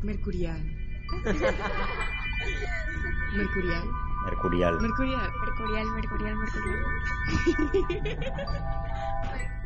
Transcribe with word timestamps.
Mercurial. 0.02 0.60
Mercurial. 3.36 3.84
Mercurial. 4.24 4.80
Mercurial. 4.80 5.30
Mercurial, 5.40 5.86
mercurial, 5.86 6.36
mercurial. 6.36 6.84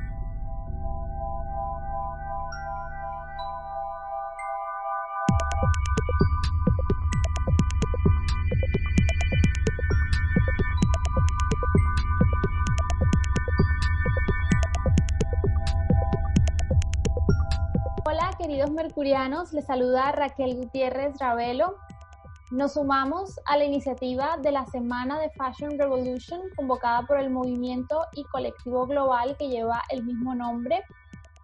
Hola, 18.07 18.33
queridos 18.37 18.71
mercurianos, 18.71 19.55
les 19.55 19.65
saluda 19.65 20.13
Raquel 20.13 20.57
Gutiérrez 20.57 21.17
Ravelo. 21.19 21.77
Nos 22.51 22.75
sumamos 22.75 23.41
a 23.47 23.57
la 23.57 23.65
iniciativa 23.65 24.37
de 24.43 24.53
la 24.53 24.67
Semana 24.67 25.19
de 25.19 25.31
Fashion 25.31 25.79
Revolution 25.79 26.43
convocada 26.55 27.07
por 27.07 27.19
el 27.19 27.31
movimiento 27.31 28.05
y 28.13 28.25
colectivo 28.25 28.87
global 28.87 29.39
que 29.39 29.49
lleva 29.49 29.83
el 29.89 30.05
mismo 30.05 30.35
nombre. 30.35 30.83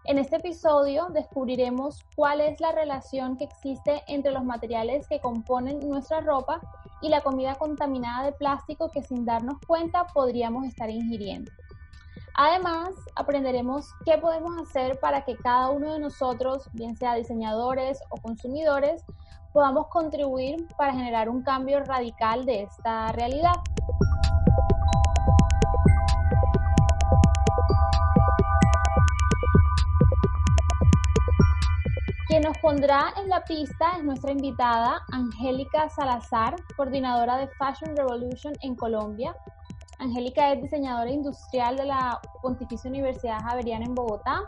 En 0.05 0.19
este 0.19 0.35
episodio 0.35 1.07
descubriremos 1.11 2.03
cuál 2.15 2.41
es 2.41 2.59
la 2.61 2.71
relación 2.71 3.37
que 3.37 3.45
existe 3.45 4.03
entre 4.07 4.31
los 4.31 4.43
materiales 4.43 5.07
que 5.07 5.19
componen 5.19 5.79
nuestra 5.89 6.21
ropa 6.21 6.61
y 7.01 7.09
la 7.09 7.21
comida 7.21 7.55
contaminada 7.55 8.25
de 8.25 8.33
plástico 8.33 8.91
que 8.91 9.01
sin 9.01 9.25
darnos 9.25 9.57
cuenta 9.65 10.05
podríamos 10.13 10.65
estar 10.65 10.91
ingiriendo. 10.91 11.51
Además, 12.35 12.95
aprenderemos 13.15 13.93
qué 14.05 14.17
podemos 14.17 14.57
hacer 14.61 14.99
para 14.99 15.25
que 15.25 15.35
cada 15.35 15.69
uno 15.69 15.93
de 15.93 15.99
nosotros, 15.99 16.69
bien 16.73 16.95
sea 16.95 17.15
diseñadores 17.15 17.99
o 18.09 18.17
consumidores, 18.17 19.03
podamos 19.51 19.87
contribuir 19.87 20.65
para 20.77 20.93
generar 20.93 21.29
un 21.29 21.43
cambio 21.43 21.81
radical 21.83 22.45
de 22.45 22.63
esta 22.63 23.11
realidad. 23.11 23.55
Quien 32.27 32.43
nos 32.43 32.57
pondrá 32.59 33.13
en 33.17 33.27
la 33.27 33.43
pista 33.43 33.97
es 33.97 34.05
nuestra 34.05 34.31
invitada 34.31 35.01
Angélica 35.11 35.89
Salazar, 35.89 36.55
coordinadora 36.77 37.35
de 37.35 37.49
Fashion 37.49 37.93
Revolution 37.93 38.53
en 38.61 38.73
Colombia, 38.75 39.35
Angélica 40.01 40.51
es 40.51 40.63
diseñadora 40.63 41.11
industrial 41.11 41.77
de 41.77 41.85
la 41.85 42.19
Pontificia 42.41 42.89
Universidad 42.89 43.39
Javeriana 43.41 43.85
en 43.85 43.93
Bogotá 43.93 44.41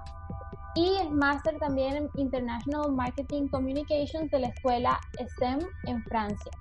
y 0.73 0.95
es 0.95 1.11
máster 1.11 1.59
también 1.59 1.95
en 1.95 2.09
International 2.15 2.91
Marketing 2.91 3.47
Communications 3.49 4.31
de 4.31 4.39
la 4.39 4.47
escuela 4.47 4.99
STEM 5.15 5.59
en 5.85 6.03
Francia. 6.05 6.51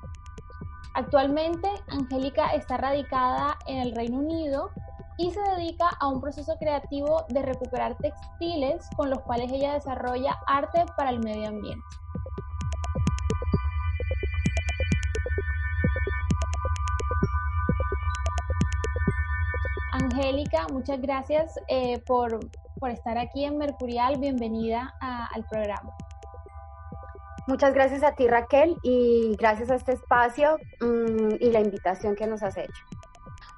Actualmente, 0.93 1.71
Angélica 1.89 2.49
está 2.49 2.77
radicada 2.77 3.57
en 3.67 3.79
el 3.79 3.95
Reino 3.95 4.19
Unido 4.19 4.71
y 5.17 5.31
se 5.31 5.41
dedica 5.57 5.89
a 5.99 6.09
un 6.09 6.21
proceso 6.21 6.55
creativo 6.59 7.25
de 7.31 7.41
recuperar 7.41 7.97
textiles 7.97 8.87
con 8.95 9.09
los 9.09 9.21
cuales 9.21 9.51
ella 9.51 9.73
desarrolla 9.73 10.39
arte 10.47 10.85
para 10.99 11.09
el 11.09 11.21
medio 11.21 11.49
ambiente. 11.49 11.87
Angélica, 20.23 20.69
muchas 20.73 21.01
gracias 21.01 21.59
eh, 21.67 21.99
por, 22.07 22.39
por, 22.79 22.91
estar 22.91 23.19
aquí 23.19 23.45
en 23.45 23.59
Mercurial. 23.59 24.19
Bienvenida 24.21 24.95
a, 25.01 25.27
al 25.35 25.45
programa. 25.49 25.97
Muchas 27.49 27.75
gracias 27.75 28.05
a 28.05 28.15
ti 28.15 28.29
Raquel 28.29 28.77
y 28.85 29.35
gracias 29.37 29.69
a 29.71 29.75
este 29.75 29.95
espacio 29.95 30.59
mmm, 30.81 31.35
y 31.41 31.51
la 31.51 31.61
invitación 31.61 32.15
que 32.15 32.29
nos 32.29 32.41
has 32.45 32.57
hecho. 32.57 32.83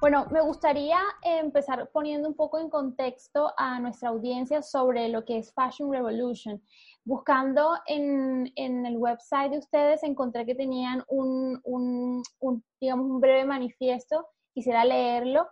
Bueno, 0.00 0.26
me 0.30 0.40
gustaría 0.40 0.98
empezar 1.22 1.90
poniendo 1.92 2.28
un 2.28 2.34
poco 2.34 2.58
en 2.58 2.70
contexto 2.70 3.52
a 3.58 3.78
nuestra 3.78 4.08
audiencia 4.08 4.62
sobre 4.62 5.10
lo 5.10 5.26
que 5.26 5.36
es 5.36 5.52
Fashion 5.52 5.92
Revolution. 5.92 6.62
Buscando 7.04 7.74
en, 7.86 8.50
en 8.56 8.86
el 8.86 8.96
website 8.96 9.50
de 9.50 9.58
ustedes 9.58 10.02
encontré 10.02 10.46
que 10.46 10.54
tenían 10.54 11.04
un, 11.08 11.60
un, 11.64 12.22
un 12.40 12.64
digamos, 12.80 13.04
un 13.10 13.20
breve 13.20 13.44
manifiesto. 13.44 14.26
Quisiera 14.54 14.82
leerlo 14.86 15.46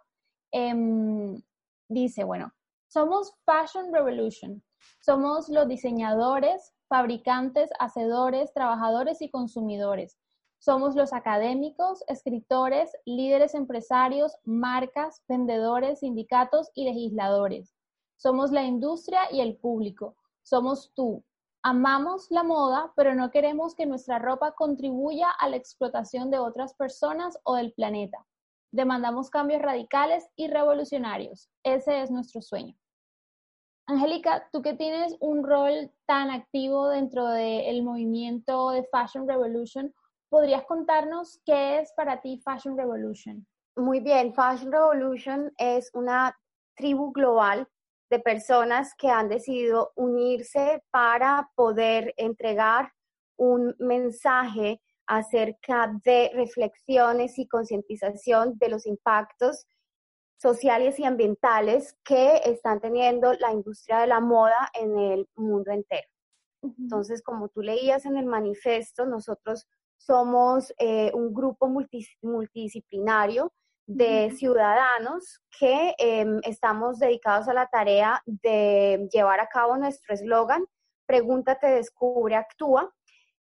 eh, 0.53 1.43
dice, 1.89 2.25
bueno, 2.25 2.53
somos 2.89 3.35
Fashion 3.45 3.93
Revolution, 3.93 4.63
somos 5.01 5.49
los 5.49 5.67
diseñadores, 5.67 6.75
fabricantes, 6.89 7.71
hacedores, 7.79 8.53
trabajadores 8.53 9.23
y 9.23 9.31
consumidores. 9.31 10.19
Somos 10.59 10.95
los 10.95 11.13
académicos, 11.13 12.05
escritores, 12.07 12.93
líderes 13.05 13.55
empresarios, 13.55 14.37
marcas, 14.45 15.25
vendedores, 15.27 16.01
sindicatos 16.01 16.71
y 16.75 16.85
legisladores. 16.85 17.75
Somos 18.17 18.53
la 18.53 18.63
industria 18.63 19.23
y 19.33 19.41
el 19.41 19.57
público. 19.57 20.15
Somos 20.43 20.93
tú. 20.95 21.25
Amamos 21.63 22.31
la 22.31 22.43
moda, 22.43 22.93
pero 22.95 23.15
no 23.15 23.31
queremos 23.31 23.75
que 23.75 23.87
nuestra 23.87 24.19
ropa 24.19 24.53
contribuya 24.53 25.31
a 25.31 25.49
la 25.49 25.57
explotación 25.57 26.31
de 26.31 26.39
otras 26.39 26.75
personas 26.75 27.39
o 27.43 27.57
del 27.57 27.73
planeta. 27.73 28.25
Demandamos 28.73 29.29
cambios 29.29 29.61
radicales 29.61 30.27
y 30.35 30.49
revolucionarios. 30.49 31.51
Ese 31.63 32.03
es 32.03 32.11
nuestro 32.11 32.41
sueño. 32.41 32.75
Angélica, 33.87 34.49
tú 34.51 34.63
que 34.63 34.75
tienes 34.75 35.15
un 35.21 35.45
rol 35.45 35.93
tan 36.07 36.31
activo 36.31 36.89
dentro 36.89 37.27
del 37.27 37.83
movimiento 37.83 38.71
de 38.71 38.85
Fashion 38.85 39.29
Revolution, 39.29 39.93
¿podrías 40.31 40.65
contarnos 40.65 41.43
qué 41.45 41.81
es 41.81 41.93
para 41.95 42.23
ti 42.23 42.41
Fashion 42.43 42.77
Revolution? 42.77 43.47
Muy 43.77 44.01
bien, 44.01 44.33
Fashion 44.33 44.73
Revolution 44.73 45.53
es 45.59 45.91
una 45.93 46.35
tribu 46.75 47.13
global 47.13 47.69
de 48.11 48.21
personas 48.21 48.95
que 48.95 49.09
han 49.09 49.29
decidido 49.29 49.93
unirse 49.97 50.83
para 50.91 51.51
poder 51.55 52.15
entregar 52.17 52.93
un 53.37 53.75
mensaje 53.79 54.81
acerca 55.07 55.93
de 56.05 56.31
reflexiones 56.35 57.39
y 57.39 57.49
concientización 57.49 58.59
de 58.59 58.69
los 58.69 58.87
impactos 58.87 59.67
sociales 60.37 60.99
y 60.99 61.05
ambientales 61.05 61.97
que 62.05 62.41
están 62.45 62.81
teniendo 62.81 63.33
la 63.35 63.53
industria 63.53 64.01
de 64.01 64.09
la 64.09 64.21
moda 64.21 64.71
en 64.75 64.99
el 64.99 65.29
mundo 65.37 65.71
entero. 65.71 66.09
Entonces, 66.63 67.23
como 67.23 67.49
tú 67.49 67.63
leías 67.63 68.07
en 68.07 68.17
el 68.17 68.27
manifiesto, 68.27 69.07
nosotros 69.07 69.69
somos 69.99 70.73
eh, 70.79 71.13
un 71.15 71.33
grupo 71.33 71.69
multi, 71.69 72.07
multidisciplinario 72.23 73.53
de 73.87 74.31
ciudadanos 74.37 75.41
que 75.59 75.95
eh, 75.99 76.27
estamos 76.45 76.99
dedicados 76.99 77.49
a 77.49 77.55
la 77.55 77.67
tarea 77.67 78.23
de 78.27 79.09
llevar 79.13 79.41
a 79.41 79.49
cabo 79.49 79.77
nuestro 79.77 80.15
eslogan, 80.15 80.65
pregúntate, 81.07 81.67
descubre, 81.69 82.37
actúa, 82.37 82.93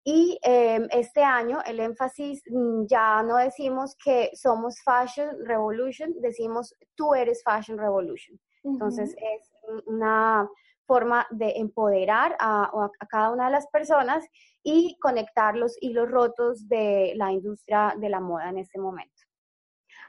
y 0.08 0.38
eh, 0.44 0.86
este 0.92 1.24
año 1.24 1.58
el 1.66 1.80
énfasis 1.80 2.40
mm, 2.48 2.86
ya 2.86 3.24
no 3.24 3.38
decimos 3.38 3.96
que 3.96 4.30
somos 4.34 4.80
Fashion 4.80 5.44
Revolution, 5.44 6.14
decimos 6.20 6.76
tú 6.94 7.12
eres 7.12 7.42
Fashion 7.42 7.76
Revolution. 7.76 8.38
Uh 8.62 8.70
-huh. 8.70 8.72
Entonces 8.74 9.16
es 9.18 9.50
una 9.86 10.48
forma 10.86 11.26
de 11.30 11.54
empoderar 11.56 12.36
a, 12.38 12.70
a, 13.00 13.06
cada 13.08 13.32
una 13.32 13.46
de 13.46 13.50
las 13.50 13.66
personas 13.66 14.24
y 14.62 14.96
conectar 15.00 15.56
los 15.56 15.76
hilos 15.80 16.08
rotos 16.08 16.68
de 16.68 17.12
la 17.16 17.32
industria 17.32 17.92
de 17.98 18.08
la 18.08 18.20
moda 18.20 18.50
en 18.50 18.58
este 18.58 18.78
momento. 18.78 19.22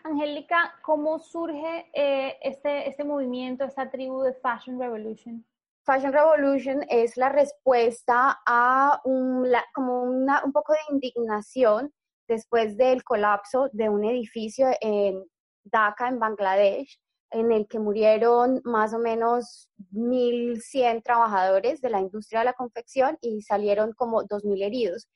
Angélica, 0.04 0.76
¿cómo 0.84 1.18
surge 1.18 1.90
eh, 1.94 2.38
este, 2.44 2.88
este 2.88 3.04
movimiento, 3.04 3.64
esta 3.66 3.90
tribu 3.90 4.22
de 4.22 4.34
Fashion 4.34 4.80
Revolution? 4.80 5.44
Fashion 5.88 6.12
Revolution 6.12 6.84
es 6.90 7.16
la 7.16 7.30
respuesta 7.30 8.42
a 8.46 9.00
un, 9.06 9.50
la, 9.50 9.64
como 9.74 10.04
una, 10.04 10.44
un 10.44 10.52
poco 10.52 10.74
de 10.74 10.80
indignación 10.94 11.94
después 12.28 12.76
del 12.76 13.06
colapso 13.06 13.70
de 13.72 13.88
un 13.88 14.04
edificio 14.04 14.68
en 14.82 15.24
Dhaka, 15.64 16.10
en 16.10 16.20
Bangladesh, 16.20 17.00
en 17.32 17.54
el 17.54 17.70
que 17.70 17.80
murieron 17.80 18.60
más 18.66 18.94
o 18.94 19.00
menos 19.00 19.70
1.100 19.94 21.04
trabajadores 21.04 21.80
de 21.80 21.90
la 21.90 22.02
industria 22.02 22.40
de 22.40 22.46
la 22.48 22.54
confección 22.54 23.18
y 23.22 23.42
salieron 23.42 23.94
como 23.94 24.24
2.000 24.24 24.66
heridos. 24.66 25.08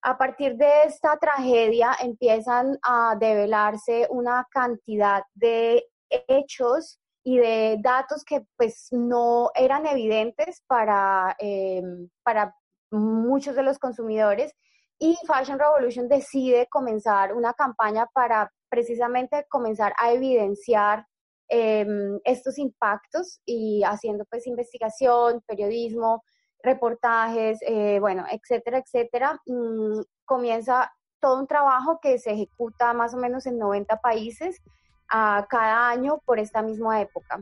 A 0.00 0.16
partir 0.16 0.56
de 0.56 0.84
esta 0.84 1.18
tragedia 1.18 1.94
empiezan 2.00 2.78
a 2.82 3.16
develarse 3.20 4.06
una 4.08 4.46
cantidad 4.50 5.24
de 5.34 5.86
hechos 6.08 7.00
y 7.26 7.38
de 7.38 7.76
datos 7.80 8.22
que 8.24 8.46
pues 8.56 8.86
no 8.92 9.50
eran 9.56 9.84
evidentes 9.84 10.62
para, 10.68 11.34
eh, 11.40 11.82
para 12.22 12.54
muchos 12.92 13.56
de 13.56 13.64
los 13.64 13.80
consumidores 13.80 14.52
y 15.00 15.18
Fashion 15.26 15.58
Revolution 15.58 16.06
decide 16.08 16.68
comenzar 16.70 17.34
una 17.34 17.52
campaña 17.52 18.06
para 18.14 18.52
precisamente 18.68 19.44
comenzar 19.48 19.92
a 19.98 20.12
evidenciar 20.12 21.04
em, 21.48 22.20
estos 22.22 22.58
impactos 22.58 23.40
y 23.44 23.82
haciendo 23.82 24.24
pues 24.30 24.46
investigación, 24.46 25.42
periodismo, 25.48 26.22
reportajes, 26.62 27.58
eh, 27.62 27.98
bueno, 27.98 28.24
etcétera, 28.30 28.78
etcétera. 28.78 29.40
Mm, 29.46 30.00
comienza 30.24 30.92
todo 31.20 31.40
un 31.40 31.48
trabajo 31.48 31.98
que 32.00 32.20
se 32.20 32.30
ejecuta 32.30 32.92
más 32.92 33.14
o 33.14 33.16
menos 33.16 33.46
en 33.46 33.58
90 33.58 33.96
países 33.96 34.62
a 35.08 35.46
cada 35.48 35.88
año 35.88 36.18
por 36.24 36.38
esta 36.38 36.62
misma 36.62 37.00
época. 37.00 37.40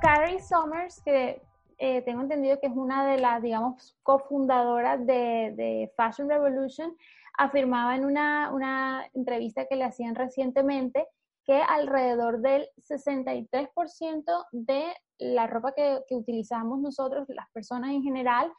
Carrie 0.00 0.40
Summers, 0.40 1.00
que 1.02 1.42
eh, 1.78 2.02
tengo 2.02 2.20
entendido 2.20 2.60
que 2.60 2.66
es 2.66 2.72
una 2.74 3.06
de 3.06 3.18
las, 3.18 3.42
digamos, 3.42 3.96
cofundadoras 4.02 5.04
de, 5.06 5.52
de 5.56 5.92
Fashion 5.96 6.28
Revolution, 6.28 6.94
afirmaba 7.36 7.96
en 7.96 8.04
una, 8.04 8.50
una 8.52 9.08
entrevista 9.14 9.66
que 9.66 9.76
le 9.76 9.84
hacían 9.84 10.14
recientemente 10.14 11.06
que 11.44 11.60
alrededor 11.60 12.40
del 12.40 12.68
63% 12.78 14.46
de 14.52 14.84
la 15.18 15.46
ropa 15.46 15.72
que, 15.74 16.02
utilizamos 16.10 16.80
nosotros, 16.80 17.26
las 17.28 17.50
personas 17.52 17.90
en 17.90 18.02
general, 18.02 18.52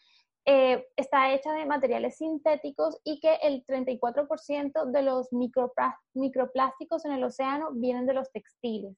eh, 0.46 0.86
está 0.96 1.34
hecha 1.34 1.52
de 1.54 1.66
materiales 1.66 2.18
sintéticos 2.18 3.00
y 3.04 3.20
que 3.20 3.36
el 3.42 3.66
34% 3.66 4.92
de 4.92 5.02
los 5.02 5.28
microplásticos 5.34 7.06
en 7.06 7.14
el 7.14 7.24
océano 7.24 7.72
vienen 7.74 8.06
de 8.06 8.14
los 8.14 8.32
textiles. 8.32 8.96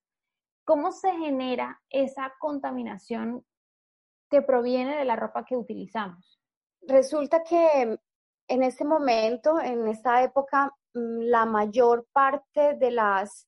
¿Cómo 0.65 0.91
se 0.91 1.11
genera 1.13 1.81
esa 1.89 2.33
contaminación 2.39 3.45
que 4.29 4.41
proviene 4.41 4.97
de 4.97 5.05
la 5.05 5.15
ropa 5.15 5.45
que 5.45 5.55
utilizamos? 5.55 6.41
Resulta 6.81 7.43
que 7.43 7.97
en 8.49 8.63
este 8.63 8.85
momento, 8.85 9.59
en 9.59 9.87
esta 9.87 10.23
época, 10.23 10.73
mm, 10.93 11.19
la 11.29 11.45
mayor 11.45 12.07
parte 12.11 12.75
de 12.75 12.91
las 12.91 13.47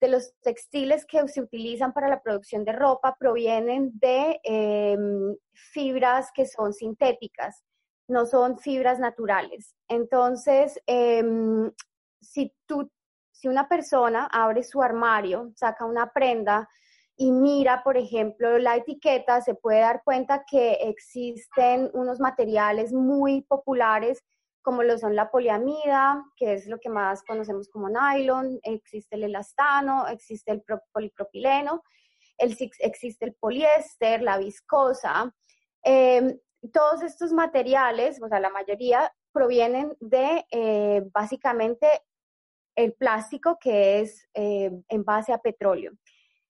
de 0.00 0.08
los 0.08 0.32
textiles 0.40 1.04
que 1.04 1.26
se 1.28 1.40
utilizan 1.40 1.92
para 1.92 2.08
la 2.08 2.22
producción 2.22 2.64
de 2.64 2.72
ropa 2.72 3.16
provienen 3.18 3.90
de 3.94 4.40
em, 4.44 5.36
fibras 5.52 6.30
que 6.34 6.46
son 6.46 6.72
sintéticas, 6.72 7.64
no 8.08 8.26
son 8.26 8.58
fibras 8.58 8.98
naturales. 8.98 9.74
Entonces, 9.88 10.80
em, 10.86 11.70
si 12.20 12.52
tú 12.66 12.90
si 13.40 13.48
una 13.48 13.68
persona 13.68 14.28
abre 14.30 14.62
su 14.62 14.82
armario, 14.82 15.50
saca 15.56 15.86
una 15.86 16.12
prenda 16.12 16.68
y 17.16 17.32
mira, 17.32 17.82
por 17.82 17.96
ejemplo, 17.96 18.58
la 18.58 18.76
etiqueta, 18.76 19.40
se 19.40 19.54
puede 19.54 19.80
dar 19.80 20.02
cuenta 20.04 20.44
que 20.44 20.72
existen 20.74 21.90
unos 21.94 22.20
materiales 22.20 22.92
muy 22.92 23.40
populares 23.42 24.22
como 24.62 24.82
lo 24.82 24.98
son 24.98 25.16
la 25.16 25.30
poliamida, 25.30 26.24
que 26.36 26.52
es 26.54 26.66
lo 26.66 26.78
que 26.78 26.88
más 26.88 27.22
conocemos 27.22 27.68
como 27.68 27.88
nylon, 27.88 28.58
existe 28.62 29.16
el 29.16 29.24
elastano, 29.24 30.06
existe 30.08 30.52
el 30.52 30.62
polipropileno, 30.92 31.82
el, 32.38 32.56
existe 32.80 33.24
el 33.24 33.34
poliéster, 33.34 34.22
la 34.22 34.38
viscosa. 34.38 35.34
Em, 35.82 36.38
todos 36.72 37.02
estos 37.02 37.32
materiales, 37.32 38.20
o 38.22 38.28
sea, 38.28 38.40
la 38.40 38.50
mayoría 38.50 39.12
provienen 39.32 39.96
de 40.00 40.44
eh, 40.50 41.02
básicamente 41.12 41.86
el 42.76 42.92
plástico 42.94 43.58
que 43.60 44.00
es 44.00 44.28
eh, 44.34 44.70
en 44.88 45.04
base 45.04 45.32
a 45.32 45.38
petróleo. 45.38 45.92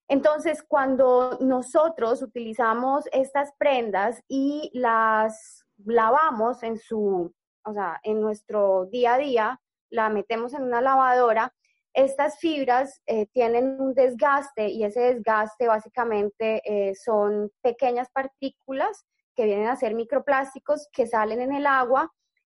Entonces, 0.09 0.65
cuando 0.67 1.39
nosotros 1.41 2.21
utilizamos 2.23 3.05
estas 3.13 3.53
prendas 3.59 4.21
y 4.27 4.71
las 4.75 5.65
lavamos 5.85 6.65
en 6.65 6.79
su, 6.79 7.33
o 7.65 7.73
sea, 7.73 8.01
en 8.03 8.21
nuestro 8.21 8.87
día 8.87 9.15
a 9.15 9.19
día, 9.19 9.61
la 9.91 10.09
metemos 10.09 10.55
en 10.55 10.63
una 10.63 10.81
lavadora, 10.81 11.53
estas 11.93 12.39
fibras 12.39 13.01
eh, 13.07 13.27
tienen 13.33 13.81
un 13.81 13.95
desgaste 13.95 14.69
y 14.69 14.85
ese 14.85 15.01
desgaste 15.01 15.67
básicamente 15.67 16.63
eh, 16.65 16.95
son 16.95 17.51
pequeñas 17.63 18.09
partículas 18.13 19.05
que 19.35 19.45
vienen 19.45 19.67
a 19.67 19.77
ser 19.77 19.95
microplásticos 19.95 20.89
que 20.93 21.09
salen 21.09 21.41
en 21.41 21.53
el 21.53 21.67
agua 21.67 22.13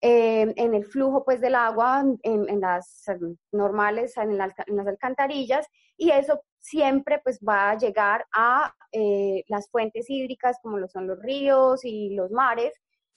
Em, 0.07 0.53
en 0.57 0.75
el 0.75 0.85
flujo 0.85 1.23
pues 1.25 1.41
del 1.41 1.55
agua, 1.55 2.03
en, 2.21 2.59
las 2.59 3.05
normales, 3.51 4.15
en, 4.17 4.37
las 4.37 4.53
alcantarillas, 4.87 5.65
y 5.97 6.11
eso 6.11 6.41
siempre 6.59 7.19
pues 7.23 7.39
va 7.39 7.71
a 7.71 7.77
llegar 7.77 8.23
a 8.31 8.71
eh, 8.91 9.43
las 9.47 9.67
fuentes 9.69 10.07
hídricas 10.07 10.59
como 10.61 10.77
lo 10.77 10.87
son 10.87 11.07
los 11.07 11.19
ríos 11.19 11.83
y 11.83 12.11
los 12.13 12.29
mares, 12.29 12.73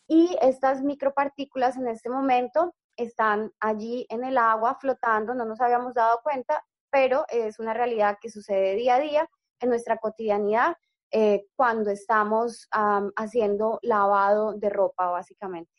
y 0.08 0.36
estas 0.40 0.82
micropartículas 0.82 1.76
en 1.76 1.86
este 1.86 2.08
momento 2.10 2.74
están 2.96 3.52
allí 3.60 4.06
en 4.08 4.24
el 4.24 4.38
agua 4.38 4.76
flotando, 4.80 5.34
no 5.34 5.44
nos 5.44 5.60
habíamos 5.60 5.94
dado 5.94 6.20
cuenta, 6.22 6.64
pero 6.90 7.24
es 7.28 7.58
una 7.60 7.74
realidad 7.74 8.18
que 8.20 8.30
sucede 8.30 8.74
día 8.74 8.96
a 8.96 9.00
día 9.00 9.30
en 9.60 9.68
nuestra 9.68 9.98
cotidianidad 9.98 10.74
eh, 11.10 11.46
cuando 11.56 11.90
estamos 11.90 12.68
haciendo 13.16 13.78
lavado 13.82 14.54
de 14.54 14.70
ropa 14.70 15.10
básicamente. 15.10 15.72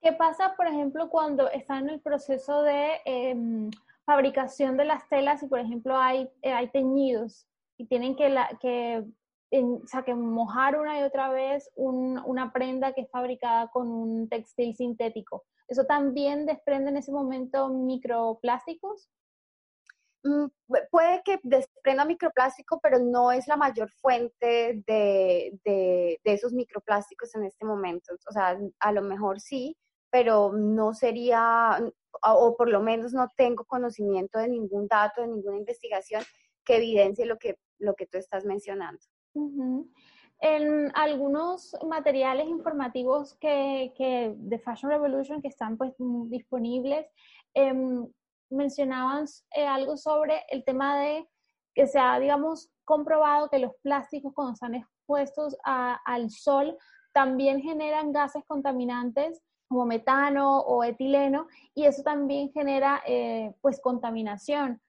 ¿Qué 0.00 0.12
pasa, 0.12 0.54
por 0.56 0.66
ejemplo, 0.66 1.08
cuando 1.08 1.50
están 1.50 1.84
en 1.84 1.94
el 1.94 2.00
proceso 2.00 2.62
de 2.62 3.00
em, 3.04 3.70
fabricación 4.04 4.76
de 4.76 4.84
las 4.84 5.08
telas 5.08 5.42
y, 5.42 5.48
por 5.48 5.58
ejemplo, 5.58 5.96
hay, 5.96 6.30
eh, 6.42 6.52
hay 6.52 6.68
teñidos 6.70 7.46
y 7.76 7.86
tienen 7.86 8.16
que, 8.16 8.34
que, 8.60 9.04
que 9.50 10.14
mojar 10.14 10.78
una 10.78 11.00
y 11.00 11.02
otra 11.02 11.30
vez 11.30 11.70
una 11.76 12.52
prenda 12.52 12.92
que 12.92 13.02
es 13.02 13.10
fabricada 13.10 13.68
con 13.68 13.88
un 13.88 14.28
textil 14.28 14.74
sintético? 14.74 15.44
¿Eso 15.68 15.84
también 15.84 16.46
desprende 16.46 16.90
en 16.90 16.96
ese 16.96 17.12
momento 17.12 17.68
microplásticos? 17.68 19.10
Mm, 20.22 20.46
puede 20.90 21.22
que 21.24 21.38
desprenda 21.42 22.04
microplástico, 22.04 22.80
pero 22.80 22.98
no 22.98 23.30
es 23.32 23.46
la 23.46 23.56
mayor 23.56 23.90
fuente 23.90 24.82
de, 24.86 25.58
de, 25.64 26.20
de, 26.24 26.32
esos 26.32 26.52
microplásticos 26.52 27.34
en 27.34 27.44
este 27.44 27.64
momento. 27.64 28.14
O 28.28 28.32
sea, 28.32 28.58
a 28.80 28.92
lo 28.92 29.02
mejor 29.02 29.40
sí, 29.40 29.76
pero 30.10 30.52
no 30.52 30.94
sería, 30.94 31.78
o 32.22 32.56
por 32.56 32.68
lo 32.68 32.80
menos 32.80 33.12
no 33.12 33.30
tengo 33.36 33.64
conocimiento 33.64 34.38
de 34.38 34.48
ningún 34.48 34.88
dato, 34.88 35.20
de 35.22 35.28
ninguna 35.28 35.58
investigación 35.58 36.22
que 36.64 36.76
evidencie 36.76 37.26
lo 37.26 37.38
que, 37.38 37.58
lo 37.78 37.94
que 37.94 38.06
tú 38.06 38.18
estás 38.18 38.44
mencionando. 38.44 39.00
En 40.40 40.92
algunos 40.94 41.74
materiales 41.86 42.46
informativos 42.48 43.34
que, 43.38 43.94
que, 43.96 44.34
de 44.36 44.58
Fashion 44.58 44.90
Revolution 44.90 45.40
que 45.40 45.48
están 45.48 45.76
pues 45.76 45.94
disponibles, 46.28 47.06
em, 47.54 48.06
mencionaban 48.50 49.24
eh, 49.54 49.66
algo 49.66 49.96
sobre 49.96 50.44
el 50.48 50.64
tema 50.64 50.98
de 51.00 51.28
que 51.74 51.86
se 51.86 51.98
ha, 51.98 52.18
digamos, 52.18 52.70
comprobado 52.84 53.48
que 53.50 53.58
los 53.58 53.72
plásticos 53.82 54.32
cuando 54.34 54.54
están 54.54 54.74
expuestos 54.74 55.56
al 55.64 56.30
sol 56.30 56.76
también 57.12 57.60
generan 57.60 58.12
gases 58.12 58.44
contaminantes 58.46 59.42
como 59.68 59.84
metano 59.84 60.60
o 60.60 60.84
etileno 60.84 61.48
y 61.74 61.84
eso 61.84 62.02
también 62.02 62.50
genera 62.52 63.02
eh, 63.06 63.54
pues 63.60 63.80
contaminación. 63.80 64.80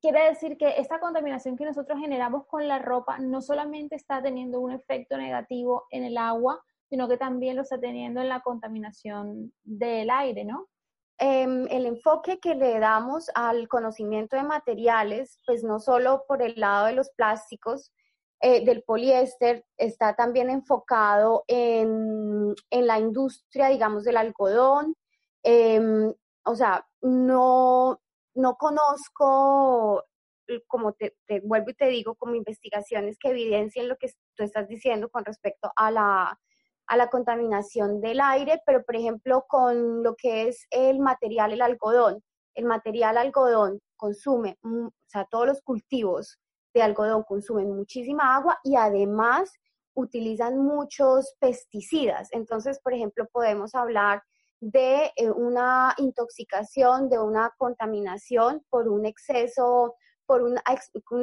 Quiere 0.00 0.28
decir 0.28 0.56
que 0.56 0.74
esta 0.78 1.00
contaminación 1.00 1.56
que 1.56 1.64
nosotros 1.64 1.98
generamos 1.98 2.46
con 2.46 2.68
la 2.68 2.78
ropa 2.78 3.18
no 3.18 3.42
solamente 3.42 3.96
está 3.96 4.22
teniendo 4.22 4.60
un 4.60 4.72
efecto 4.72 5.16
negativo 5.16 5.86
en 5.90 6.04
el 6.04 6.16
agua, 6.16 6.62
sino 6.88 7.08
que 7.08 7.16
también 7.16 7.56
lo 7.56 7.62
está 7.62 7.80
teniendo 7.80 8.20
en 8.20 8.28
la 8.28 8.40
contaminación 8.40 9.52
del 9.64 10.08
aire, 10.10 10.44
¿no? 10.44 10.68
Em, 11.18 11.66
el 11.68 11.86
enfoque 11.86 12.38
que 12.38 12.54
le 12.54 12.78
damos 12.78 13.28
al 13.34 13.66
conocimiento 13.66 14.36
de 14.36 14.44
materiales, 14.44 15.42
pues 15.44 15.64
no 15.64 15.80
solo 15.80 16.24
por 16.28 16.42
el 16.42 16.54
lado 16.60 16.86
de 16.86 16.92
los 16.92 17.10
plásticos, 17.10 17.92
eh, 18.40 18.64
del 18.64 18.84
poliéster 18.84 19.64
está 19.76 20.14
también 20.14 20.48
enfocado 20.48 21.42
en, 21.48 22.54
la 22.70 23.00
industria, 23.00 23.66
digamos, 23.66 24.04
del 24.04 24.16
algodón. 24.16 24.94
Em, 25.42 26.14
o 26.44 26.54
sea, 26.54 26.86
no, 27.02 28.00
no 28.38 28.54
conozco, 28.56 30.04
como 30.66 30.92
te, 30.92 31.14
vuelvo 31.42 31.70
y 31.70 31.74
te 31.74 31.88
digo, 31.88 32.14
como 32.14 32.34
investigaciones 32.36 33.18
que 33.18 33.30
evidencien 33.30 33.88
lo 33.88 33.96
que 33.96 34.10
tú 34.34 34.44
estás 34.44 34.68
diciendo 34.68 35.10
con 35.10 35.24
respecto 35.24 35.72
a 35.76 35.90
la, 35.90 36.40
a 36.86 36.96
la 36.96 37.10
contaminación 37.10 38.00
del 38.00 38.20
aire, 38.20 38.62
pero 38.64 38.84
por 38.84 38.96
ejemplo 38.96 39.44
con 39.48 40.02
lo 40.02 40.14
que 40.14 40.48
es 40.48 40.66
el 40.70 41.00
material, 41.00 41.52
el 41.52 41.62
algodón. 41.62 42.22
El 42.54 42.64
material 42.64 43.18
algodón 43.18 43.80
consume, 43.96 44.56
o 44.62 44.90
sea, 45.06 45.26
todos 45.30 45.46
los 45.46 45.60
cultivos 45.62 46.38
de 46.74 46.82
algodón 46.82 47.24
consumen 47.24 47.74
muchísima 47.74 48.36
agua 48.36 48.58
y 48.62 48.76
además 48.76 49.52
utilizan 49.94 50.58
muchos 50.58 51.34
pesticidas. 51.40 52.28
Entonces, 52.30 52.78
por 52.80 52.94
ejemplo, 52.94 53.26
podemos 53.32 53.74
hablar 53.74 54.22
de 54.60 55.12
eh, 55.16 55.30
una 55.30 55.94
intoxicación, 55.98 57.08
de 57.08 57.18
una 57.18 57.54
contaminación 57.58 58.64
por 58.70 58.88
un 58.88 59.06
exceso, 59.06 59.94
por 60.26 60.42
una, 60.42 60.62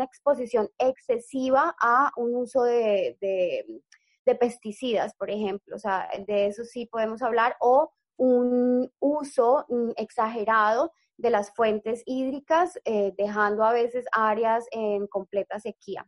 exposición 0.04 0.70
excesiva 0.80 1.76
a 1.80 2.12
un 2.18 2.36
uso 2.36 2.64
de, 2.64 3.18
de, 3.22 4.36
pesticidas, 4.36 5.14
por 5.16 5.30
ejemplo. 5.30 5.76
O 5.76 5.80
sea, 5.80 6.10
de 6.26 6.48
eso 6.48 6.64
sí 6.64 6.88
podemos 6.88 7.22
hablar, 7.22 7.56
o 7.60 7.92
un 8.18 8.92
uso 9.00 9.66
exagerado 9.98 10.92
de 11.18 11.30
las 11.30 11.54
fuentes 11.54 12.04
hídricas, 12.06 12.80
eh, 12.86 13.14
dejando 13.18 13.64
a 13.64 13.74
veces 13.74 14.06
áreas 14.12 14.66
en 14.72 15.08
completa 15.08 15.60
sequía. 15.60 16.08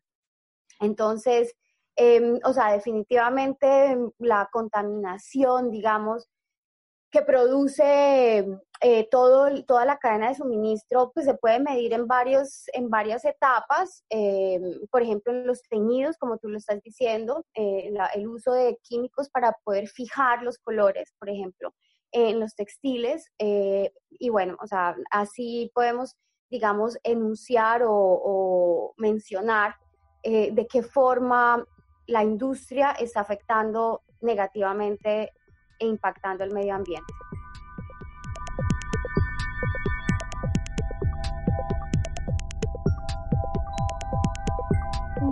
Entonces, 0.79 1.55
em, 1.95 2.39
o 2.43 2.53
sea, 2.53 2.71
definitivamente 2.71 3.97
la 4.19 4.49
contaminación, 4.51 5.71
digamos, 5.71 6.27
que 7.09 7.21
produce 7.21 8.45
eh, 8.81 9.07
todo, 9.09 9.63
toda 9.63 9.85
la 9.85 9.97
cadena 9.97 10.29
de 10.29 10.35
suministro, 10.35 11.11
pues 11.13 11.25
se 11.25 11.33
puede 11.35 11.59
medir 11.59 11.93
en, 11.93 12.05
varios, 12.07 12.65
en 12.73 12.89
varias 12.89 13.23
etapas. 13.25 14.03
Eh, 14.09 14.59
por 14.91 15.01
ejemplo, 15.01 15.33
en 15.33 15.47
los 15.47 15.61
teñidos, 15.63 16.17
como 16.17 16.37
tú 16.37 16.49
lo 16.49 16.57
estás 16.57 16.81
diciendo, 16.83 17.45
eh, 17.55 17.91
el 18.13 18.27
uso 18.27 18.51
de 18.51 18.77
químicos 18.83 19.29
para 19.29 19.53
poder 19.63 19.87
fijar 19.87 20.43
los 20.43 20.57
colores, 20.59 21.13
por 21.17 21.29
ejemplo, 21.29 21.73
en 22.11 22.39
los 22.39 22.55
textiles. 22.55 23.31
y 23.39 24.29
bueno, 24.29 24.57
o 24.61 24.67
sea, 24.67 24.95
así 25.11 25.71
podemos, 25.73 26.15
digamos, 26.49 26.97
enunciar 27.03 27.83
o, 27.83 27.93
o 27.93 28.93
mencionar 28.97 29.75
de 30.23 30.67
qué 30.69 30.83
forma 30.83 31.65
la 32.05 32.23
industria 32.23 32.91
está 32.91 33.21
afectando 33.21 34.01
negativamente 34.21 35.31
e 35.79 35.87
impactando 35.87 36.43
el 36.43 36.53
medio 36.53 36.75
ambiente. 36.75 37.13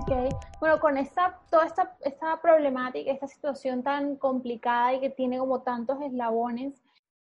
Okay. 0.02 0.30
Bueno, 0.60 0.80
con 0.80 0.98
esta, 0.98 1.40
toda 1.50 1.66
esta, 1.66 1.96
esta 2.02 2.42
problemática, 2.42 3.12
esta 3.12 3.28
situación 3.28 3.82
tan 3.82 4.18
complicada 4.18 4.94
y 4.94 5.00
que 5.00 5.10
tiene 5.10 5.40
como 5.40 5.62
tantos 5.62 6.02
eslabones 6.02 6.82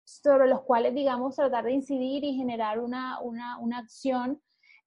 sobre 0.05 0.49
los 0.49 0.63
cuales, 0.63 0.95
digamos, 0.95 1.37
tratar 1.37 1.65
de 1.65 1.73
incidir 1.73 2.25
y 2.25 2.35
generar 2.35 2.79
una, 2.79 3.21
una, 3.21 3.59
una 3.59 3.79
acción, 3.79 4.41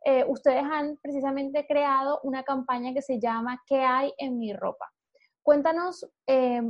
eh, 0.03 0.25
ustedes 0.27 0.63
han 0.63 0.97
precisamente 0.97 1.65
creado 1.67 2.19
una 2.23 2.43
campaña 2.43 2.93
que 2.93 3.01
se 3.01 3.19
llama 3.19 3.61
¿Qué 3.67 3.81
hay 3.81 4.13
en 4.17 4.39
mi 4.39 4.53
ropa? 4.53 4.91
Cuéntanos 5.43 6.09
eh, 6.27 6.61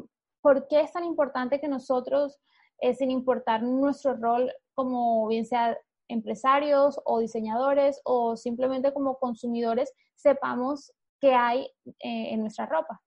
¿por 0.42 0.68
qué 0.68 0.82
es 0.82 0.92
tan 0.92 1.04
importante 1.04 1.60
que 1.60 1.68
nosotros, 1.68 2.40
eh, 2.80 2.94
sin 2.94 3.12
importar 3.12 3.64
nuestro 3.64 4.16
rol 4.16 4.52
como 4.74 5.28
bien 5.28 5.46
sea 5.46 5.78
empresarios 6.08 7.00
o 7.06 7.20
diseñadores 7.20 8.02
o 8.04 8.36
simplemente 8.36 8.94
como 8.94 9.18
consumidores, 9.18 9.94
sepamos 10.16 10.92
qué 11.20 11.34
hay 11.34 11.72
eh, 11.86 12.34
en 12.34 12.42
nuestra 12.42 12.66
ropa? 12.66 13.02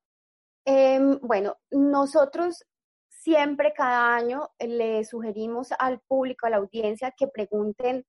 Em, 0.64 1.18
bueno, 1.20 1.56
nosotros 1.70 2.64
siempre 3.08 3.74
cada 3.74 4.14
año 4.14 4.50
le 4.58 5.04
sugerimos 5.04 5.68
al 5.78 6.00
público, 6.00 6.46
a 6.46 6.50
la 6.50 6.56
audiencia, 6.58 7.14
que 7.16 7.26
pregunten 7.28 8.04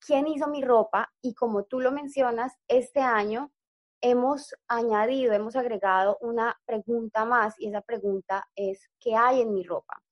quién 0.00 0.26
hizo 0.26 0.48
mi 0.48 0.62
ropa 0.62 1.12
y 1.22 1.34
como 1.34 1.64
tú 1.64 1.80
lo 1.80 1.92
mencionas, 1.92 2.52
este 2.68 3.00
año 3.00 3.52
hemos 4.00 4.54
añadido, 4.68 5.32
hemos 5.32 5.56
agregado 5.56 6.18
una 6.20 6.58
pregunta 6.64 7.24
más 7.24 7.54
y 7.58 7.68
esa 7.68 7.80
pregunta 7.80 8.46
es, 8.54 8.88
¿qué 8.98 9.14
hay 9.14 9.42
en 9.42 9.52
mi 9.52 9.62
ropa? 9.62 10.02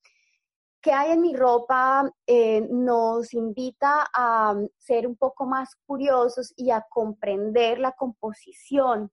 ¿Qué 0.80 0.92
hay 0.92 1.12
en 1.12 1.20
mi 1.20 1.34
ropa? 1.34 2.10
Eh, 2.26 2.66
nos 2.70 3.34
invita 3.34 4.08
a 4.14 4.54
ser 4.76 5.06
un 5.06 5.16
poco 5.16 5.44
más 5.46 5.74
curiosos 5.86 6.52
y 6.56 6.70
a 6.70 6.86
comprender 6.88 7.78
la 7.80 7.92
composición 7.92 9.10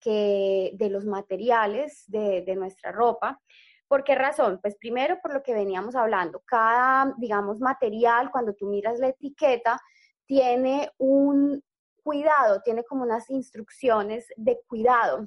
que, 0.00 0.72
de 0.74 0.90
los 0.90 1.04
materiales 1.04 2.04
de, 2.06 2.42
de 2.42 2.56
nuestra 2.56 2.90
ropa. 2.90 3.40
¿Por 3.86 4.02
qué 4.02 4.14
razón? 4.14 4.58
Pues 4.62 4.76
primero 4.76 5.18
por 5.20 5.34
lo 5.34 5.42
que 5.42 5.54
veníamos 5.54 5.94
hablando. 5.94 6.42
Cada, 6.46 7.14
digamos, 7.18 7.60
material, 7.60 8.30
cuando 8.30 8.54
tú 8.54 8.66
miras 8.66 8.98
la 8.98 9.08
etiqueta, 9.08 9.78
tiene 10.26 10.90
un, 10.98 11.62
cuidado, 12.04 12.60
tiene 12.62 12.84
como 12.84 13.02
unas 13.02 13.28
instrucciones 13.30 14.26
de 14.36 14.60
cuidado. 14.68 15.26